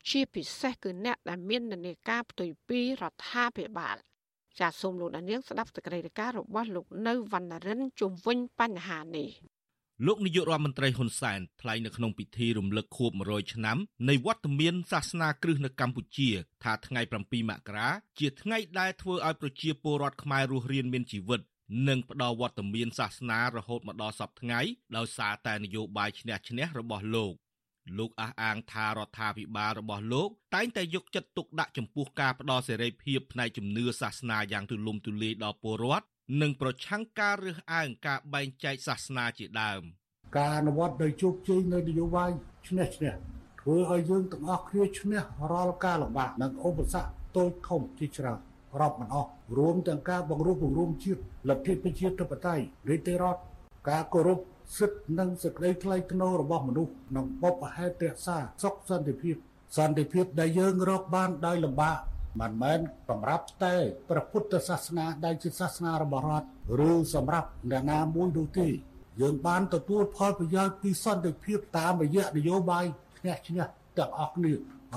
[0.10, 3.98] ជាពិសេសគឺអ្នកដែលមាននានាការផ្ទុយពីរដ្ឋាភិបាល
[4.60, 9.30] ចាសសូមលោកដានៀងស្ដាប់សេចក្តីរាយការណ៍របស់លោកនៅវណ្ណរិនជុំវិញបញ្ហានេះ
[10.06, 13.78] លោកនាយករដ្ឋមន្ត្រីហ៊ុនសែនថ្លែងនៅក្នុងពិធីរំលឹកខួប100ឆ្នាំ
[14.10, 16.30] នៃវត្តមានសាសនាគ្រឹះនៅកម្ពុជា
[16.64, 17.90] ថាថ្ងៃ7មករា
[18.20, 21.42] ជាថ្ងៃដែលធ្វើឲ្យប្រជាពលរដ្ឋខ្មែររស់រានមានជីវិត
[21.88, 24.60] និងផ្ដល់វត្តមានសាសនារហូតមកដល់សពថ្ងៃ
[24.98, 27.34] ដោយសារតែនយោបាយឈ្នះឈ្នះរបស់លោក
[27.98, 36.06] លោកអះអាងថារដ្ឋាភិបាលរបស់លោកតែងតែយកចិត្តទុកដាក់ចំពោះការផ្ដល់សេរីភាពផ្នែកជំនឿសាសនាយ៉ាងទូលំទូលាយដល់ពលរដ្ឋ
[36.42, 39.82] និងប្រឆាំងការរើសអើងការបែងចែកសាសនាជាដើម
[40.38, 42.30] ការអនុវត្តដោយជោគជ័យនៅនយោបាយ
[42.68, 43.14] ឈ្នះឈ្នះ
[43.62, 45.22] ធ្វើឲ្យយើងទាំងអស់គ្នាឈ្នះ
[45.52, 48.40] រាល់ការលំបាកនិងឧបសគ្គតូចធំជាច្រើន
[48.82, 53.42] រាប់មិនអស់រួមទាំងការបង្រួបបង្រួមជាតិលទ្ធិប្រជាធិបតេយ្យនីតិរដ្ឋ
[53.90, 54.40] ការគោរព
[54.78, 59.36] សិទ្ធិនិងសេចក្តីថ្លៃថ្នូររបស់មនុស្សនិងបបហេតុរក្សាសុខសន្តិភាព
[59.78, 61.98] សន្តិភាពដែលយើងរកបានដោយលំបាក
[62.42, 63.76] មិនមែនសម្រាប់តែ
[64.10, 66.48] ព្រះពុទ្ធសាសនាដែលជាសាសនារបស់រដ្ឋ
[66.90, 68.68] ឬសម្រាប់អ្នកណាមួយនោះទេ
[69.22, 72.86] យើងបានទទួលផលប្រយោជន៍ពីសន្តិភាពតាមរយៈនយោបាយ
[73.20, 73.66] ឈ្នះឈ្នះ
[73.98, 74.54] ទាំងអស់គ្នា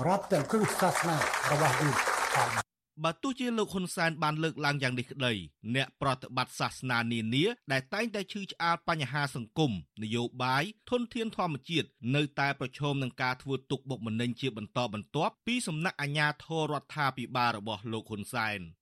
[0.07, 1.15] រាប់ទាំងគ្រឹះសាសនា
[1.51, 2.68] របស់យើង
[3.03, 5.33] បើទោះជាលោកហ៊ុនសែនបានលើកឡើងយ៉ាងនេះក្តី
[5.75, 9.71] អ្នកប្រតិបត្តិសាសនានានាដែលតែងតែឈឺឆ្អាលបញ្ហាសង្គម
[10.03, 18.59] នយោបាយធនធានធម្មជាតិនៅតែប្រឈមនឹងការធ្វើទុកបុកម្នេញជាបន្តបន្ទាប់ពីសំណាក់អាជ្ញាធររដ្ឋាភិបាលរបស់លោកហ៊ុនសែន។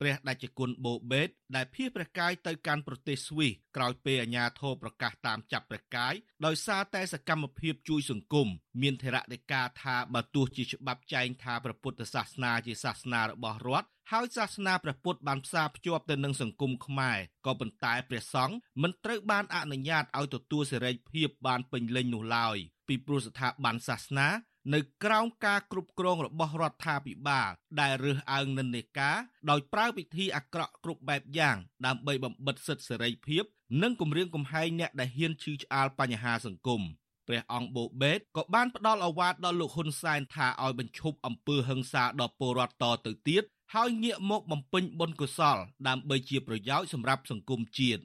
[0.00, 6.14] ព្រះដេចគុណបូបេតដែលភៀសព្រះកាយទៅកាន់ប្រទេសស្វីសក្រោយពេលអាជ្ញាធរប្រកាសតាមចាប់ព្រះកាយ
[6.46, 8.48] ដោយសារតែសកម្មភាពជួយសង្គម
[8.82, 22.56] មានធរណីកាថាបើទោះជាច្បាប់ចែងថាព្រះពុទ្ធសាសនាជាសាសនារបស់រដ្ឋហើយសាសនាព្រះពុទ្ធបានផ្សារភ្ជាប់ទៅនឹងសង្គមខ្មែរក៏ប៉ុន្តែព្រះសង្ឃមិនត្រូវបានអនុញ្ញាតឲ្យទទួលសេរីភាពបានពេញលេញនោះឡើយ
[22.88, 24.28] ពីព្រោះស្ថាប័នសាសនា
[24.74, 27.50] នៅក្រោមការគ្រប់គ្រងរបស់រដ្ឋាភិបាល
[27.80, 29.16] ដែលរើសអើងនិន្នាការ
[29.50, 31.56] ដោយប្រើវិធីអាក្រក់គ្រប់បែបយ៉ាង
[31.86, 33.44] ដើម្បីបំបិតសិទ្ធិសេរីភាព
[33.82, 36.82] និងគំរាមកំហែងអ្នកដែលហ៊ានឈឺឆ្អាលបញ្ហាសង្គម
[37.28, 43.44] ព្រះអង្គបូបេតក៏បានផ្ដល់អាវ៉ាតដល់លោកហ៊ុនសែនថាឲ្យបញ្ឈប់អំពើហិង្សាដល់ពលរដ្ឋតទៅទៀត
[43.74, 45.58] ហើយងាកមកបំពេញបុណ្យកុសល
[45.88, 48.02] ដើម្បីជាប្រយោជន៍សម្រាប់សង្គមជាតិ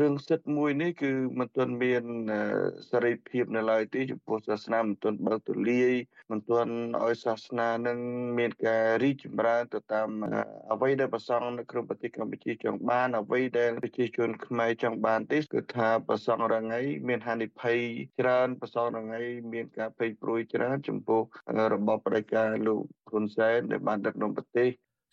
[0.00, 2.04] រឿងសិទ្ធិមួយនេះគឺមិនទាន់មាន
[2.90, 5.92] សេរីភាពនៅឡើយទេចំពោះសាសនាមិនទាន់បើកទូលាយ
[6.30, 6.74] មិនទាន់
[7.04, 7.98] ឲ្យសាសនានឹង
[8.38, 10.08] មានការរីកចម្រើនទៅតាម
[10.72, 17.78] អ្វីដែលប្រសង់នៅក្នុងប្រទេសកម្ពុជាចង់បានអ្វីដែលប្រជាជនខ្មែរចង់បានទេគឺថាប្រសង់រងៃមានហានិភ័យ
[18.20, 19.20] ច្រើនប្រសង់រងៃ
[19.52, 21.22] មានការភ័យព្រួយច្រើនចំពោះ
[21.72, 24.70] របបផ្ដាច់ការលោកហ៊ុនសែនដែលបានដឹកនាំប្រទេស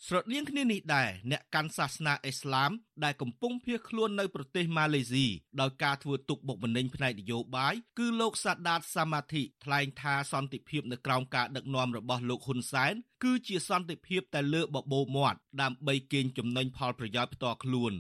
[0.07, 2.71] ស្រដៀងគ្នានេះដែរអ្នកកាន់សាសនាអ៊ីស្លាម
[3.03, 5.25] ដែលកំពុងភៀសខ្លួននៅប្រទេសម៉ាឡេស៊ី
[5.61, 12.93] ដោយការធ្វើទុកបុកម្នេញផ្នែកនយោបាយគឺលោកសាដាតសាម៉ាធិថ្លែងថាសន្តិភាពនៅក្រោមការដឹកនាំរបស់លោកហ៊ុនសែន
[13.23, 17.93] គឺជាសន្តិភាពតែលើបបោមាត់ដើម្បីកេងចំណេញផលប្រយោជន៍ផ្ទាល់ខ្លួន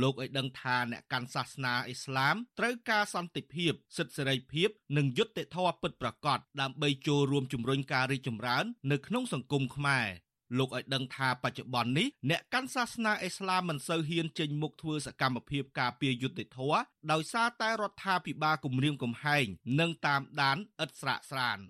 [0.00, 10.08] លោកឲ្យដឹងថាអ្នកកាន់សាសនាអ៊ីស្លាមត្រូវការសន្តិភាពសិទ្ធិសេរីភាពនិងយុត្តិធម៌ពិតប្រាកដដើម្បីចូលរួមជំរុញការរីកចម្រើននៅក្នុងសង្គមខ្មែរ
[10.58, 16.80] លោកឲ្យដឹងថាបច្ចុប្បន្ននេះអ្នកកាន់សាសនាអ៊ីស្លាមមិនសូវហ៊ានចេញមុខធ្វើសកម្មភាពការពារយុត្តិធម៌
[17.12, 19.46] ដោយសារតែរដ្ឋាភិបាលគម្រាមកំហែង
[19.80, 21.60] និងតាមដានឥតស្រាកស្រាន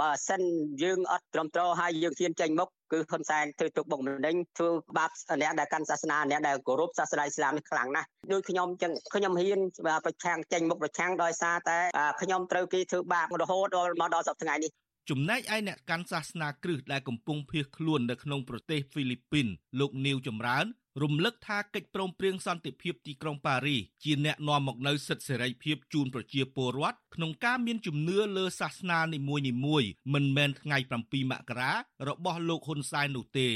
[0.00, 0.42] បើសិន
[0.82, 5.10] យើងអត់ទ្រាំទ្រហើយយើងហ៊ានចេញមុខគឺហ៊ុនសែនធ្វើទុកបុកម្នេញធ្វើបាប
[5.42, 9.60] អ្នកដែលកាន់សាសនាអ្នកដែលគោរពសាសនាអ៊ីស្លាមនេះខ្លាំងណាស់ដូចខ្ញុំចឹងខ្ញុំហ៊ាន
[10.06, 11.78] ប្រឆាំងចេញមុខប្រឆាំងដោយសារតែ
[12.20, 14.70] ខ្ញុំត្រូវគេធ្វើបាបរហូតដល់មកដល់សប្តាហ៍ថ្ងៃនេះ
[15.10, 19.46] ចំណែកឯអ្នកកាន់សាសនាគ្រឹះដែលកំពុងភៀសខ្លួននៅក្នុងប្រទេសហ្វីលីពីន
[19.78, 20.66] លោកនីវចម្រើន
[21.02, 31.72] រំលឹកថាកិច្ចព្រមព្រៀងសន្តិភាពទីក្រុងប៉ារីសជាអ្នកនាំមកនូវសិទ្ធិសេរីភាពជូនប្រជាពលរដ្ឋក្នុងការមានជំនឿលើសាសនានីមួយៗមិនមែនថ្ងៃ7មករា
[32.08, 33.48] របស់លោកហ៊ុនសែននោះទេ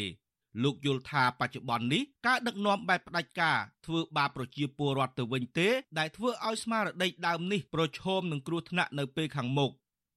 [0.62, 9.72] លោកយល់ថាបច្ចុប្បន្ននេះការដឹកនាំបែបផ្ដាច់ការធ្វើបាបប្រជាពលរដ្ឋទៅវិញទេ ដែលធ្វើឲ្យស្មារតីដើមនេះប្រឈមនឹងគ្រោះថ្នាក់នៅពេលខាងមុខ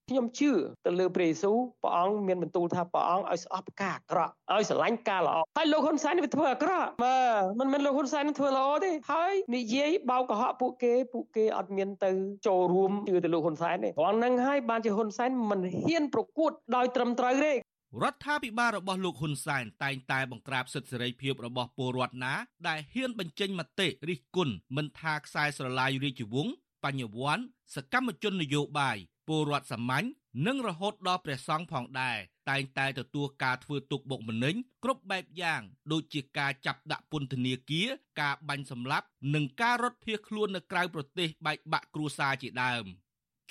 [0.09, 0.51] ខ្ញុំជឿ
[0.85, 12.11] ទៅលើព្រះយេស៊ូវព្រះអង្គមានបន្ទូលថាព្រះអង្គឲ្យស្អប់ការអាក្រក់ឲ្យស្រឡាញ់ការល្អហើយលោកហ៊ុនសែនវាធ្វើអាក្រក់បាទមិនមែនលោកហ៊ុនសែនធ្វើល្អទេហើយនិយាយបោកកុហកពួកគេពួកគេអត់មានទៅ
[12.47, 22.33] ចូលរួមជឿទៅលោកហ៊ុនសែនទេព្រោះហ្នឹងហើយបានជាហ៊ុនសែនមិនហ៊ានប្រកួតដោយត្រឹមត្រូវទេរដ្ឋាភិបាលរបស់លោកហ៊ុនសែនតែងតែបង្ក្រាបសិទ្ធិសេរីភាពរបស់ពលរដ្ឋណា
[22.67, 26.53] ដែលហ៊ានបញ្ចេញមតិរិះគន់មិនថាខ្សែស្រឡាយរាជវង្ស
[26.83, 27.43] បញ្ញវន្ត
[27.75, 28.97] សកម្មជននយោបាយ
[29.27, 30.05] ពលរដ្ឋសាមញ្ញ
[30.45, 32.17] និងរហូតដល់ព្រះសង្ឃផងដែរ
[32.49, 35.61] តែងតែទទួលការធ្វើទុកបុកម្នេញគ្រប់បែបយ៉ាង
[35.91, 37.87] ដូចជាការចាប់ដាក់ពន្ធនាគារ
[38.21, 42.85] ការបាញ់សម្លាប់និងការរត់ភៀសខ្លួននៅក្រៅប្រទេសបែកបាក់គ្រួសារជាដើម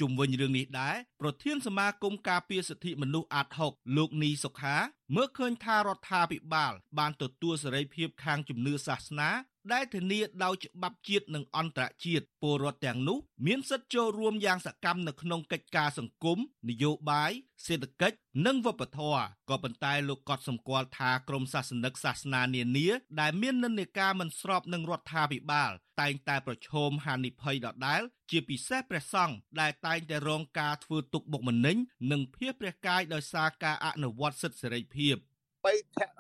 [0.00, 4.76] ជុំវិញរឿងនេះដែរប្រធានសមាគមការពារសិទ្ធិមនុស្សអាត6លោកនីសុខា
[5.14, 9.30] មើលឃើញថារដ្ឋាភិបាល បានទទួលសេរីភាពខាងជំនឿសាសនា
[9.72, 16.38] ដែលធានាដោយច្បាប់ជាតិនិងអន្តរជាតិពលរដ្ឋទាំងនោះមានសិទ្ធិចូលរួមយ៉ាងសកម្មនៅក្នុងកិច្ចការសង្គម
[16.68, 17.32] នយោបាយ
[17.66, 22.88] សេដ្ឋកិច្ចនិងវប្បធម៌ក៏ប៉ុន្តែលោកក៏សម្គាល់ថាក្រមសាសនិកសាសនានានា
[23.20, 31.76] ដែលមាននិន្នាការមិនស្របនឹងរដ្ឋាភិបាល តែងតែប្រឈមហានិភ័យដដែលជាពិសេសព្រះសង្ឃដែលតែងតែរងការធ្វើទុកបុកម្នេញ
[32.10, 35.16] និងភៀសព្រះកាយដោយសារការអនុវត្តសិទ្ធិសេរីភាព
[35.64, 35.72] បី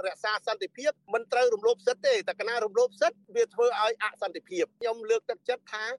[0.06, 5.90] រក្សាសន្តិភាពមិនត្រូវរំលោភសិទ្ធិទេតែកណារំលោភសិទ្ធិវាធ្វើឲ្យអសន្តិភាពខ្ញុំលើកទឹកចិត្តថារ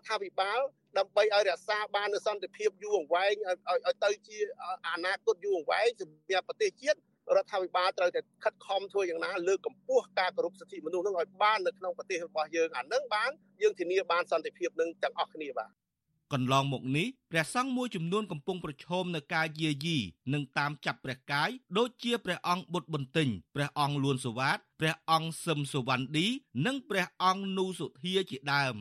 [0.00, 0.60] ដ្ឋាភិបាល
[0.98, 4.38] ដើម្បីឲ្យរក្សាបាននូវសន្តិភាពយូរអង្វែងឲ្យទៅជា
[4.94, 6.98] អនាគតយូរអង្វែងសម្រាប់ប្រទេសជាតិ
[7.36, 13.30] រដ្ឋាភិបាលត្រូវតែខិតខំធ្វើយ៉ាងណាលើកកម្ពស់ការគោរពសិទ្ធិមនុស្សនឹងឲ្យបាននៅក្នុងប្រទេសរបស់យើងអានឹងបាន
[13.62, 15.70] យើងធានាបានសន្តិភាពនឹងទាំងអស់គ្នាបាទ
[16.32, 19.98] កន្លងមកនេះព្រះសង្ឃមួយចំនួនកំពុងប្រឈមនឹងការយាយី
[20.32, 26.26] និងតាមចាប់ព្រះកាយដូចជាព្រះអង្គបុត្របន្ទិញព្រះអង្គលួនសវ៉ាតព្រះអង្គសឹមសវណ្ឌី
[26.66, 28.76] និងព្រះអង្គនូសុធាជាដើម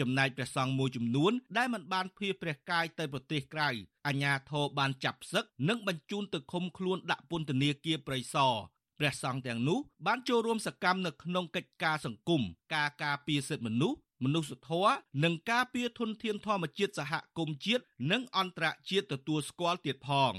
[0.00, 3.68] ចំណែកព្រះសង្ឃមួយចំនួនដែលមិនបានភៀសព្រះកាយទៅប្រទេសក្រៅ
[4.06, 8.54] អាជ្ញាធរបានចាប់ផ្សឹកនិងបញ្ជូនទៅឃុំខ្លួនដាក់ពន្ធនាគារព្រៃសរ
[8.98, 12.42] ព្រះសង្ឃទាំងនោះបានចូលរួមសកម្មនៅក្នុងកិច្ចការសង្គម
[12.74, 20.34] ការការពារសិទ្ធិមនុស្ស មនុស្សធម៌និងការពារធនធានធម្មជាតិសហគមន៍ជាតិនិងអន្តរជាតិទទួលស្គាល់ទៀតផង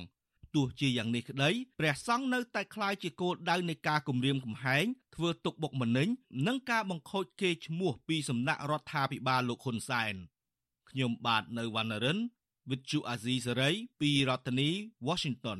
[0.56, 1.50] ទោះជាយ៉ាងនេះក្តី
[1.80, 6.08] ព្រះសង្ឃនៅតែក្លាយជាគោលដៅនៃការគម្រាមកំហែងធ្វើទុកបុកម្នេញ
[6.48, 10.16] និងការបង្ខូចកេរ្តិ៍ឈ្មោះពីសំណាក់រដ្ឋាភិបាលលោកហ៊ុនសែន
[10.90, 12.20] ខ្ញុំបាទនៅវណ្ណរិន
[12.70, 14.70] With Chu Azizi Saray ពីរដ្ឋធានី
[15.08, 15.60] Washington